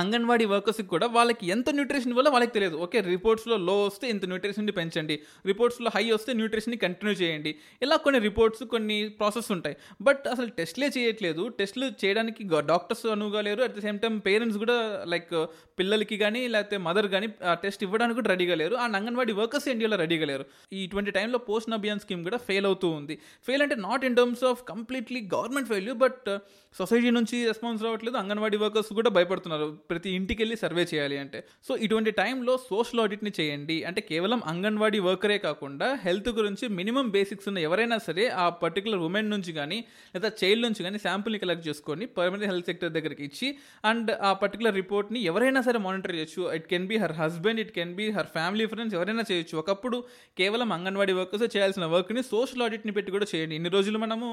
అంగన్వాడీ 0.00 0.44
వర్కర్స్కి 0.44 0.88
కూడా 0.88 1.06
వాళ్ళకి 1.06 1.46
ఎంత 1.46 1.70
న్యూట్రిషన్ 1.70 2.12
వల్ల 2.12 2.28
వాళ్ళకి 2.28 2.52
తెలియదు. 2.52 2.76
ఓకే 2.76 3.00
రిపోర్ట్స్లో 3.00 3.56
లో 3.56 3.84
వస్తే 3.84 4.08
ఇంత 4.08 4.24
న్యూట్రిషన్ని 4.24 4.72
పెంచండి. 4.72 5.20
రిపోర్ట్స్లో 5.46 5.90
హై 5.94 6.10
వస్తే 6.10 6.32
న్యూట్రిషన్ని 6.32 6.76
కంటిన్యూ 6.76 7.14
చేయండి. 7.14 7.54
ఇలా 7.82 7.96
కొన్ని 7.96 8.20
రిపోర్ట్స్ 8.20 8.62
కొన్ని 8.64 9.08
ప్రాసెస్ 9.08 9.52
ఉంటాయి. 9.52 9.76
బట్ 10.02 10.28
అసలు 10.28 10.46
టెస్ట్లే 10.46 10.88
చేయట్లేదు. 10.98 11.48
టెస్ట్లు 11.48 11.86
చేయడానికి 12.04 12.44
డాక్టర్స్ 12.72 13.06
అనువుగా 13.06 13.40
లేరు 13.40 13.62
at 13.62 13.76
the 13.76 13.80
same 13.80 13.98
time 13.98 14.18
parents 14.18 14.58
కూడా 14.58 15.04
లైక్ 15.14 15.34
పిల్లలకి 15.78 16.18
కానీ 16.18 16.48
లేకపోతే 16.48 16.76
మదర్ 16.76 17.06
కానీ 17.06 17.26
టెస్ట్ 17.64 17.82
ఇవ్వడానికి 17.82 18.18
కూడా 18.20 18.28
రెడీగా 18.28 18.54
లేరు. 18.54 18.74
అండ్ 18.74 18.96
అంగన్వాడీ 18.96 19.32
వర్కర్స్ 19.32 19.68
ఇండియాలో 19.68 19.96
రెడీగా 19.96 20.26
లేరు? 20.26 20.44
ఇటువంటి 20.72 21.10
టైంలో 21.10 21.38
పోస్ట్ 21.38 21.70
అభియాన్ 21.72 22.00
స్కీమ్ 22.00 22.24
కూడా 22.24 22.36
ఫెయిల్ 22.36 22.66
అవుతూ 22.66 22.88
ఉంది. 22.88 23.18
ఫెయిల్ 23.46 23.62
అంటే 23.62 23.74
not 23.86 24.04
in 24.04 24.16
terms 24.16 24.44
of 24.44 24.62
completely 24.72 25.28
government 25.34 25.68
failure 25.68 25.94
but 25.94 26.38
society 26.78 27.10
నుంచి 27.10 27.46
రెస్పాన్స్ 27.46 27.82
రావట్లేదు. 27.82 28.16
అంగన్వాడీ 28.16 28.56
వర్కర్స్ 28.56 28.92
కూడా 28.92 29.10
భయపడుతున్నారు. 29.10 29.70
ప్రతి 29.90 30.10
ఇంటికి 30.10 30.40
వెళ్ళి 30.42 30.56
సర్వే 30.56 30.84
చేయాలి 30.92 31.16
అంటే. 31.18 31.38
సో 31.68 31.76
ఇటువంటి 31.76 32.10
టైంలో 32.10 32.56
సోషల్ 32.70 33.00
ఆడిట్ని 33.00 33.32
చేయండి. 33.40 33.84
అంటే 33.84 34.00
కేవలం 34.00 34.42
అంగన్వాడీ 34.46 34.98
వర్కరే 34.98 35.38
కాకుండా 35.38 35.88
హెల్త్ 36.04 36.28
గురించి 36.28 36.68
మినిమం 36.68 37.10
బేసిక్స్ 37.10 37.48
ఉన్న 37.48 37.58
ఎవరైనా 37.58 37.98
సరే 37.98 38.28
ఆ 38.28 38.48
పర్టికులర్ 38.48 38.98
ఉమెన్ 38.98 39.30
నుంచి 39.30 39.52
కానీ 39.52 39.78
లేదా 40.14 40.30
చైల్డ్ 40.42 40.64
నుంచి 40.66 40.82
కానీ 40.82 40.98
శాంపుల్ని 40.98 41.38
కలెక్ట్ 41.38 41.68
చేసుకొని 41.68 42.06
పర్మనెంట్ 42.06 42.52
హెల్త్ 42.52 42.66
సెక్టర్ 42.66 42.92
దగ్గరికి 42.92 43.24
ఇచ్చి 43.24 43.48
అండ్ 43.84 44.10
ఆ 44.10 44.32
పర్టికులర్ 44.32 44.74
రిపోర్ట్ని 44.74 45.20
ఎవరైనా 45.22 45.62
సరే 45.62 45.78
మానిటర్ 45.78 46.14
చేయొచ్చు. 46.16 46.42
It 46.54 46.66
can 46.66 46.86
be 46.86 46.96
her 46.96 47.12
husband 47.12 47.60
it 47.60 47.72
can 47.78 47.94
be 47.94 48.10
her 48.10 48.26
family 48.26 48.66
friends 48.66 48.96
ఎవరైనా 48.98 49.24
చేయొచ్చు. 49.30 49.56
ఒకప్పుడు 49.56 49.98
కేవలం 50.38 50.72
అంగన్వాడీ 50.72 51.12
వర్కర్స్ 51.12 51.56
చేయాల్సిన 51.56 51.84
వర్క్ని 51.84 52.22
సోషల్ 52.22 52.62
ఆడిట్ని 52.62 52.92
పెట్టి 52.92 53.10
కూడా 53.10 53.26
చేయండి. 53.34 53.56
ఇన్ని 53.56 53.70
రోజులు 53.70 53.98
మనము 53.98 54.28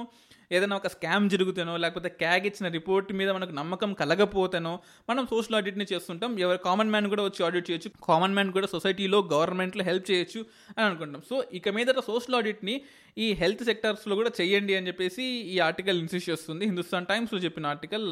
ఏదైనా 0.51 0.75
ఒక 0.75 0.87
స్కామ్ 0.87 1.29
జరుగుతానో 1.29 1.77
లేకపోతే 1.77 2.09
క్యాగ్ 2.09 2.45
ఇచ్చిన 2.45 2.67
రిపోర్ట్ 2.67 3.09
మీద 3.13 3.29
మనకు 3.31 3.51
నమ్మకం 3.51 3.93
కలగపోతేనో 3.93 4.71
మనం 5.09 5.23
సోషల్ 5.39 5.59
ఆడిట్ని 5.61 5.87
చేస్తుంటాం. 5.93 6.31
ఎవరు 6.45 6.61
కామన్ 6.69 6.93
మ్యాన్ 6.93 7.09
కూడా 7.15 7.25
వచ్చి 7.29 7.41
ఆడిట్ 7.49 7.67
చేయొచ్చు. 7.71 7.91
కామన్ 8.11 8.33
మ్యాన్ 8.37 8.55
కూడా 8.59 8.69
సొసైటీలో 8.75 9.19
గవర్నమెంట్లో 9.35 9.83
హెల్ప్ 9.89 10.07
చేయొచ్చు 10.11 10.41
అని 10.77 10.85
అనుకుంటాం. 10.89 11.21
సో 11.31 11.35
ఇక 11.59 11.69
మీదట 11.77 12.01
సోషల్ 12.11 12.37
ఆడిట్ని 12.41 12.77
ఈ 13.23 13.27
హెల్త్ 13.39 13.61
సెక్టర్స్లో 13.67 14.13
కూడా 14.17 14.29
చేయండి 14.37 14.73
అని 14.77 14.87
చెప్పేసి 14.89 15.23
ఈ 15.53 15.55
ఆర్టికల్ 15.67 15.97
ఇన్సిస్ట్ 16.01 16.27
చేస్తుంది. 16.31 16.63
హిందుస్థాన్ 16.69 17.07
టైమ్స్లో 17.09 17.39
చెప్పిన 17.45 17.65
article 17.73 18.05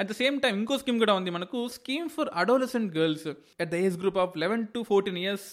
at 0.00 0.08
the 0.10 0.14
same 0.20 0.36
time 0.44 0.54
ఇంకో 0.60 0.76
స్కీమ్ 0.82 0.98
కూడా 1.02 1.14
ఉంది 1.18 1.30
మనకు. 1.36 1.58
Scheme 1.78 2.08
for 2.14 2.28
adolescent 2.42 2.90
girls 2.98 3.26
at 3.62 3.70
the 3.72 3.80
age 3.86 3.96
group 4.02 4.18
of 4.24 4.36
eleven 4.42 4.62
to 4.74 4.82
fourteen 4.90 5.18
years 5.24 5.48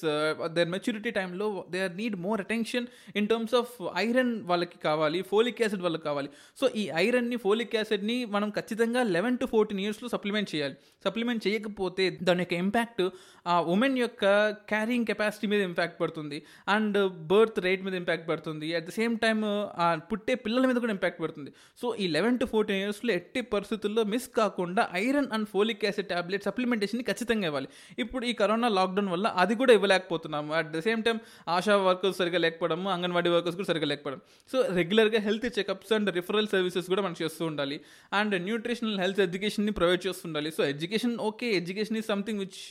their 0.57 0.69
maturity 0.75 1.13
టైంలో 1.17 1.47
they 1.73 1.81
are 1.87 1.95
need 2.01 2.17
more 2.27 2.41
attention 2.45 2.87
in 3.21 3.27
terms 3.31 3.55
of 3.61 3.73
iron 4.05 4.33
వాళ్ళకి 4.51 4.79
కావాలి 4.87 5.21
ఫోలిక్ 5.31 5.61
యాసిడ్ 5.63 5.83
వాళ్ళకి 5.87 6.05
కావాలి. 6.09 6.31
So 6.61 6.67
ఈ 6.83 6.85
ఐరన్ని 7.05 7.39
ఫోలిక్ 7.45 7.75
యాసిడ్ని 7.79 8.17
మనం 8.37 8.49
ఖచ్చితంగా 8.59 9.03
లెవెన్ 9.15 9.39
టు 9.41 9.45
ఫోర్టీన్ 9.55 9.81
ఇయర్స్లో 9.85 10.09
సప్లిమెంట్ 10.15 10.49
చేయాలి. 10.53 10.75
సప్లిమెంట్ 11.05 11.20
చేయకపోతే 11.47 12.17
దాని 12.27 12.39
యొక్క 12.39 12.53
ఇంపాక్ట్ 12.53 13.03
ఆ 13.47 13.53
ఉమెన్ 13.73 13.97
యొక్క 13.97 14.25
క్యారింగ్ 14.71 15.05
కెపాసిటీ 15.05 15.47
మీద 15.47 15.61
ఇంపాక్ట్ 15.61 16.01
పడుతుంది. 16.01 16.37
అండ్ 16.69 16.97
బర్త్ 17.31 17.59
రేట్ 17.59 17.83
మీద 17.85 17.95
ఇంపాక్ట్ 18.01 18.29
పడుతుంది. 18.29 18.75
అట్ 18.75 18.85
ద 18.85 18.89
సేమ్ 18.89 19.19
టైమ్ 19.19 19.41
ఆ 19.83 19.95
పుట్టే 20.11 20.35
పిల్లల 20.35 20.65
మీద 20.65 20.75
కూడా 20.75 20.91
ఇంపాక్ట్ 20.91 21.21
పడుతుంది. 21.21 21.51
సో 21.81 21.95
ఈ 21.95 22.07
లెవెన్ 22.07 22.39
టు 22.39 22.45
ఫోర్టీన్ 22.45 22.79
ఇయర్స్లో 22.83 23.13
ఎట్టి 23.13 23.41
పరిస్థితుల్లో 23.41 24.03
మిస్ 24.03 24.27
కాకుండా 24.27 24.89
iron 24.93 25.29
and 25.33 25.47
folic 25.47 25.85
acid 25.85 26.07
tablet 26.07 26.43
supplementation 26.43 27.03
ఖచ్చితంగా 27.03 27.47
ఇవ్వాలి. 27.47 27.67
ఇప్పుడు 27.99 28.25
ఈ 28.25 28.33
కరోనా 28.33 28.67
లాక్డౌన్ 28.67 29.09
వల్ల 29.09 29.27
అది 29.43 29.55
కూడా 29.55 29.73
ఇవ్వలేకపోతున్నాము 29.73 30.53
at 30.53 30.71
the 30.71 30.79
same 30.79 31.03
time 31.03 31.19
ASHA 31.47 31.75
workers 31.75 32.17
సరిగా 32.17 32.37
లేకపోవడము 32.37 32.89
అంగన్వాడీ 32.89 33.29
వర్కర్స్ 33.29 33.55
కూడా 33.55 33.67
సరిగా 33.67 33.85
లేకపోవడం 33.85 34.21
సో 34.51 34.61
రెగ్యులర్గా 34.79 35.19
health 35.19 35.59
checkups 35.59 35.93
and 35.93 36.09
referral 36.19 36.47
services 36.47 36.87
కూడా 36.87 37.01
మనం 37.01 37.15
చేస్తూ 37.21 37.45
ఉండాలి. 37.45 37.79
అండ్ 38.13 38.35
న్యూట్రిషనల్ 38.47 38.99
హెల్త్ 38.99 39.19
ఎడ్యుకేషన్ని 39.19 39.71
provide 39.71 40.07
చేస్తుండాలి 40.07 40.51
so 40.51 40.63
education 40.65 41.10
okay 41.19 41.51
education 41.51 41.97
is 41.97 42.05
something 42.05 42.39
which 42.39 42.61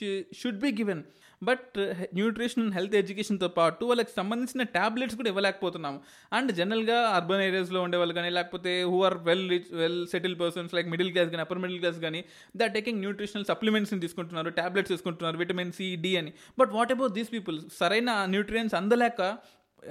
should 0.40 0.58
be 0.58 0.72
given 0.72 1.02
but 1.42 1.78
nutrition 2.14 2.72
health 2.72 2.94
ఎడ్యుకేషన్తో 2.94 3.48
పాటు 3.48 3.84
వాళ్ళకి 3.84 4.10
సంబంధించిన 4.16 4.62
ట్యాబ్లెట్స్ 4.62 5.16
కూడా 5.16 5.28
ఇవ్వలేకపోతున్నాము. 5.28 6.00
అండ్ 6.32 6.52
జనరల్గా 6.52 7.00
అర్బన్ 7.08 7.40
ఏరియాస్లో 7.40 7.82
ఉండేవాళ్ళు 7.82 8.14
కానీ 8.14 8.30
లేకపోతే 8.30 8.82
who 8.82 9.02
are 9.04 9.14
well 9.18 9.50
rich 9.50 9.74
well 9.74 10.06
settle 10.06 10.40
persons 10.40 10.74
like 10.74 10.88
middle 10.88 11.12
class 11.12 11.30
కానీ 11.30 11.40
అప్పర్ 11.40 11.58
మిడిల్ 11.58 11.78
క్లాస్ 11.78 12.00
కానీ 12.00 12.24
దే 12.56 12.64
ఆర్ 12.64 12.72
టేకింగ్ 12.72 13.00
న్యూట్రిషనల్ 13.00 13.44
సప్లిమెంట్స్ని 13.44 14.00
తీసుకుంటున్నారు 14.00 14.50
ట్యాబ్లెట్స్ 14.50 14.88
తీసుకుంటున్నారు 14.88 15.36
విటమిన్ 15.36 15.72
సి 15.72 15.96
డి 15.96 16.16
అని. 16.16 16.32
But 16.58 16.70
what 16.70 16.92
about 16.92 17.12
these 17.12 17.32
people 17.32 17.60
సరైన 17.78 18.10
న్యూట్రియన్స్ 18.24 18.74
అందలేక 18.74 19.38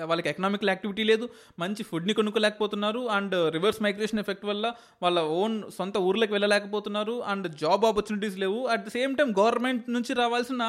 వాళ్ళకి 0.09 0.29
ఎకనామికల్ 0.31 0.71
యాక్టివిటీ 0.73 1.03
లేదు 1.11 1.25
మంచి 1.63 1.83
ఫుడ్ని 1.89 2.13
కొనుక్కోలేకపోతున్నారు 2.19 3.01
అండ్ 3.17 3.35
రివర్స్ 3.55 3.81
మైగ్రేషన్ 3.85 4.21
ఎఫెక్ట్ 4.23 4.45
వల్ల 4.49 4.65
వాళ్ళ 5.03 5.19
ఓన్ 5.39 5.55
సొంత 5.77 5.97
ఊర్లకు 6.07 6.33
వెళ్ళలేకపోతున్నారు 6.35 7.15
అండ్ 7.31 7.47
జాబ్ 7.63 7.85
ఆపర్చునిటీస్ 7.89 8.37
లేవు. 8.43 8.59
At 8.73 8.83
the 8.87 8.91
same 8.97 9.13
time 9.19 9.29
government 9.41 9.85
నుంచి 9.95 10.13
రావాల్సిన 10.21 10.63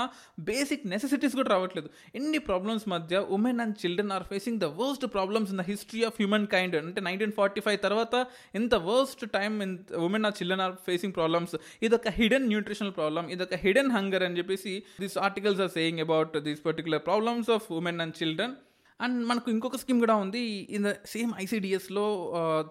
బేసిక్ 0.50 0.84
నెసెసిటీస్ 0.92 1.36
కూడా 1.40 1.50
రావట్లేదు. 1.54 1.88
ఎన్ని 2.20 2.40
ప్రాబ్లమ్స్ 2.48 2.86
మధ్య 2.94 3.18
women 3.36 3.60
and 3.64 3.76
children 3.82 4.12
are 4.16 4.26
facing 4.32 4.60
the 4.64 4.68
worst 4.80 5.06
problems 5.16 5.50
in 5.54 5.60
the 5.62 5.66
history 5.70 6.02
of 6.08 6.16
human 6.20 6.46
kind 6.54 6.76
అంటే 6.80 7.02
నైన్టీన్ 7.08 7.34
ఫార్టీ 7.40 7.62
ఫైవ్ 7.66 7.78
తర్వాత 7.86 8.14
ఇంత 8.60 8.74
worst 8.90 9.24
time 9.36 9.52
in 9.66 9.74
women 10.06 10.26
or 10.30 10.36
children 10.40 10.64
are 10.66 10.74
facing 10.88 11.14
problems 11.18 11.54
ఇదొక 11.82 12.08
హిడెన్ 12.18 12.48
న్యూట్రిషనల్ 12.52 12.94
ప్రాబ్లమ్ 12.98 13.28
ఇదొక 13.36 13.54
hidden 13.64 13.92
hunger 13.96 14.24
అని 14.28 14.38
చెప్పేసి 14.40 14.74
this 15.00 15.16
articles 15.26 15.62
are 15.66 15.72
saying 15.78 16.02
about 16.06 16.36
these 16.48 16.60
particular 16.68 17.04
problems 17.08 17.50
of 17.56 17.66
women 17.78 18.02
and 18.06 18.16
children 18.20 18.56
and 19.04 19.18
మనకు 19.30 19.48
ఇంకొక 19.54 19.78
scheme 19.82 20.00
కూడా 20.04 20.16
ఉంది. 20.24 20.42
In 20.76 20.84
the 20.88 20.92
same 21.12 21.32
ఐసీడిఎస్లో 21.44 22.04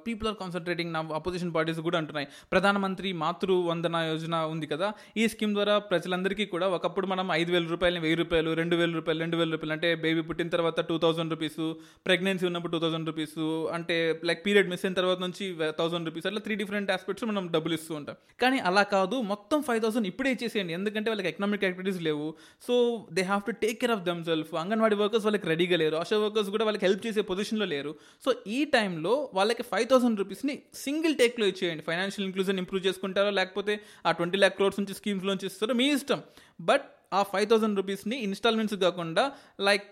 people 0.08 0.28
are 0.32 0.38
concentrating 0.44 0.92
నా 0.96 1.02
opposition 1.20 1.54
parties 1.58 1.80
కూడా 1.88 1.98
అంటున్నాయి. 2.02 2.28
ప్రధానమంత్రి 2.54 3.12
మాతృ 3.24 3.58
వందన 3.70 3.96
యోజన 4.12 4.36
ఉంది 4.54 4.68
కదా. 4.74 4.90
ఈ 5.22 5.26
స్కీమ్ 5.34 5.54
ద్వారా 5.58 5.76
ప్రజలందరికీ 5.92 6.48
కూడా 6.54 6.70
ఒకప్పుడు 6.78 7.08
మనం 7.14 7.28
ఐదు 7.40 7.52
వేల 7.56 7.66
రూపాయలని 7.74 8.02
వెయ్యి 8.06 8.20
రూపాయలు 8.24 8.50
రెండు 8.62 8.76
వేల 8.82 8.92
రూపాయలు 9.00 9.20
రెండు 9.26 9.38
వేల 9.40 9.50
రూపాయలు 9.56 9.74
అంటే 9.78 9.90
బేబీ 10.04 10.22
పుట్టిన 10.30 10.50
తర్వాత 10.56 10.80
టూ 10.90 10.98
థౌసండ్ 11.04 11.34
రూపీస్ 11.36 11.60
ప్రెగ్నెన్సీ 12.08 12.46
ఉన్నప్పుడు 12.50 12.74
టూ 12.76 12.82
థౌసండ్ 12.84 13.10
రూపీస్ 13.12 13.38
అంటే 13.78 13.98
లైక్ 14.30 14.42
పీరియడ్ 14.48 14.70
మిస్ 14.74 14.86
అయిన 14.86 14.98
తర్వాత 15.00 15.20
నుంచి 15.26 15.46
థౌసండ్ 15.80 16.08
రూపీస్ 16.10 16.28
అట్లా 16.32 16.42
త్రీ 16.48 16.58
డిఫరెంట్ 16.62 16.92
ఆస్పెక్ట్స్ 16.96 17.28
మనం 17.32 17.48
డబ్బులు 17.56 17.76
ఇస్తూ 17.80 17.94
ఉంటాం. 18.00 18.18
కానీ 18.44 18.60
అలా 18.72 18.84
కాదు. 18.96 19.18
మొత్తం 19.34 19.60
ఫైవ్ 19.70 19.82
థౌసండ్ 19.86 20.10
ఇప్పుడే 20.12 20.32
ఇచ్చేసేయండి 20.36 20.76
ఎందుకంటే 20.80 21.10
వాళ్ళకి 21.14 21.32
ఎకనామిక్ 21.34 21.66
యాక్టివిటీస్ 21.68 22.02
లేవు. 22.10 22.28
So 22.68 22.76
they 23.18 23.26
have 23.32 23.44
to 23.50 23.56
take 23.66 23.80
care 23.84 23.96
of 23.98 24.06
them 24.10 24.24
self 24.32 24.54
anganwadi 24.64 24.98
workers 25.04 25.28
వాళ్ళకి 25.30 25.50
రెడీగా 25.54 25.80
లేరు. 25.84 25.98
ఆశా 26.04 26.19
వర్కర్స్ 26.20 26.50
కూడా 26.50 26.66
వాళ్ళకి 26.66 26.86
హెల్ప్ 26.86 27.08
చేసే 27.08 27.22
పొజిషన్లో 27.22 27.66
లేరు. 27.66 27.96
సో 28.26 28.34
ఈ 28.48 28.66
టైంలో 28.66 29.30
వాళ్ళకి 29.34 29.64
ఫైవ్ 29.64 29.88
థౌసండ్ 29.88 30.20
రూపీస్ని 30.20 30.62
సింగిల్ 30.74 31.16
టేక్లో 31.16 31.46
ఇచ్చేయండి. 31.46 31.84
ఫైనాన్షియల్ 31.84 32.26
ఇంక్లూజన్ 32.26 32.58
ఇంప్రూవ్ 32.58 32.88
చేసుకుంటారో 32.88 33.30
లేకపోతే 33.30 33.80
ఆ 34.06 34.12
ట్వంటీ 34.12 34.38
ల్యాక్ 34.38 34.56
క్రోర్స్ 34.56 34.80
నుంచి 34.80 34.94
స్కీమ్స్లోంచి 34.94 35.46
ఇస్తారో 35.46 35.74
మీ 35.74 35.94
ఇష్టం. 35.94 36.24
బట్ 36.62 36.82
ఆ 37.12 37.20
ఫైవ్ 37.32 37.46
థౌసండ్ 37.52 37.78
రూపీస్ని 37.80 38.18
ఇన్స్టాల్మెంట్స్ 38.28 38.76
కాకుండా 38.84 39.24
లైక్ 39.68 39.88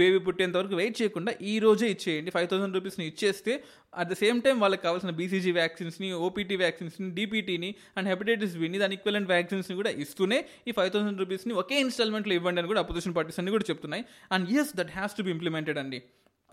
బేబీ 0.00 0.18
uh, 0.18 0.24
పుట్టేంత 0.26 0.54
వరకు 0.60 0.74
వెయిట్ 0.80 0.96
చేయకుండా 1.00 1.32
ఈ 1.52 1.54
రోజే 1.64 1.88
ఇచ్చేయండి. 1.94 2.30
ఫైవ్ 2.36 2.48
థౌసండ్ 2.52 2.76
రూపీస్ని 2.78 3.04
ఇచ్చేస్తే 3.10 3.52
అట్ 4.00 4.08
ద 4.12 4.16
సేమ్ 4.22 4.38
టైం 4.46 4.56
వాళ్ళకి 4.64 4.82
కావాల్సిన 4.86 5.12
బీసీజీ 5.20 5.52
వ్యాక్సిన్స్ని 5.60 6.10
ఓపీటీ 6.28 6.56
వ్యాక్సిన్స్ని 6.64 7.08
డీపీటీని 7.18 7.70
అండ్ 7.96 8.08
హెపటైటిస్ 8.12 8.56
బిని 8.62 8.80
దాని 8.84 8.96
ఈక్వలెంట్ 8.98 9.30
వ్యాక్సిన్స్ని 9.34 9.76
కూడా 9.80 9.92
ఇస్తూనే 10.04 10.40
ఈ 10.68 10.74
ఫైవ్ 10.78 10.92
థౌసండ్ 10.96 11.22
రూపీస్ని 11.24 11.54
ఒకే 11.64 11.78
ఇన్స్టాల్మెంట్లో 11.86 12.34
ఇవ్వండి 12.40 12.60
అని 12.62 12.70
కూడా 12.72 12.82
అపోజిషన్ 12.86 13.16
పార్టీస్ 13.18 13.40
అన్ని 13.42 13.54
కూడా 13.56 13.66
చెప్తున్నాయి. 13.70 14.04
And 14.36 14.52
yes 14.60 14.72
that 14.80 14.92
has 14.98 15.16
to 15.20 15.24
be 15.28 15.32
implemented 15.36 15.80
అండి. 15.84 16.00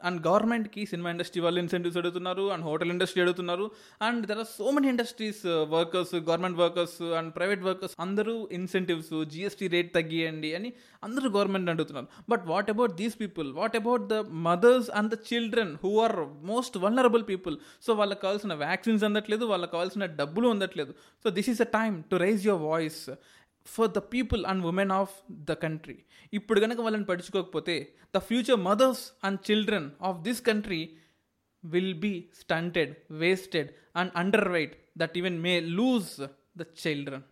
అండ్ 0.04 0.28
గవర్నమెంట్కి 0.28 0.86
సినిమా 0.86 1.10
ఇండస్ట్రీ 1.10 1.42
వాళ్ళు 1.42 1.60
ఇన్సెంటివ్స్ 1.60 1.98
అడుగుతున్నారు 1.98 2.52
అండ్ 2.52 2.66
హోటల్ 2.66 2.92
ఇండస్ట్రీ 2.92 3.22
అడుగుతున్నారు 3.22 3.72
and 4.02 4.26
there 4.26 4.38
are 4.38 4.48
so 4.58 4.72
many 4.72 4.88
industries 4.88 5.42
workers 5.46 6.16
government 6.16 6.58
workers 6.58 7.02
and 7.02 7.36
private 7.36 7.64
workers 7.64 7.96
అందరూ 8.00 8.50
ఇన్సెంటివ్స్ 8.52 9.26
జిఎస్టీ 9.26 9.68
రేట్ 9.68 9.94
తగ్గియండి 9.94 10.56
అని 10.56 10.74
అందరూ 11.04 11.30
గవర్నమెంట్ 11.30 11.70
అడుగుతున్నారు. 11.70 12.08
But 12.30 12.44
what 12.46 12.70
about 12.70 12.96
these 12.96 13.20
people 13.22 13.54
what 13.54 13.76
about 13.76 14.08
the 14.08 14.14
mothers 14.50 14.90
and 14.90 15.12
the 15.16 15.18
children 15.34 15.78
who 15.84 16.00
are 16.00 16.16
most 16.46 16.78
vulnerable 16.78 17.24
people 17.30 17.58
so 17.82 17.94
వాళ్ళకి 17.94 18.22
కావాల్సిన 18.22 18.54
vaccines 18.54 19.04
అందట్లేదు 19.04 19.46
వాళ్ళకి 19.46 19.72
కావాల్సిన 19.72 20.06
డబ్బులు 20.06 20.48
అందట్లేదు. 20.48 20.94
So 21.24 21.30
this 21.30 21.50
is 21.50 21.62
a 21.62 21.70
time 21.80 22.04
to 22.04 22.16
raise 22.16 22.48
your 22.48 22.64
voice 22.64 23.10
for 23.66 23.92
the 23.92 24.02
people 24.14 24.42
and 24.46 24.64
women 24.66 24.92
of 24.92 25.14
the 25.50 25.54
country 25.64 25.98
ఇప్పుడు 26.34 26.60
కనుక 26.60 26.80
వాళ్ళని 26.82 27.06
పడుచుకోకపోతే 27.06 27.76
the 28.14 28.22
future 28.30 28.60
mothers 28.62 29.04
and 29.24 29.40
children 29.50 29.90
of 30.02 30.20
this 30.22 30.42
country 30.42 30.82
will 31.64 31.96
be 32.00 32.14
stunted 32.42 32.94
wasted 33.22 33.70
and 33.96 34.12
underweight 34.50 34.76
that 34.98 35.16
even 35.18 35.38
may 35.42 35.54
lose 35.80 36.12
the 36.58 36.66
children 36.84 37.26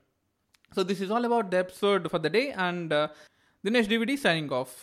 so 0.71 0.83
this 0.83 1.01
is 1.01 1.11
all 1.11 1.25
about 1.25 1.49
the 1.49 1.59
episode 1.65 2.03
for 2.07 2.21
the 2.21 2.31
day 2.37 2.43
and 2.67 2.93
Dinesh 3.63 3.89
DVD 3.89 4.17
signing 4.17 4.53
of 4.61 4.75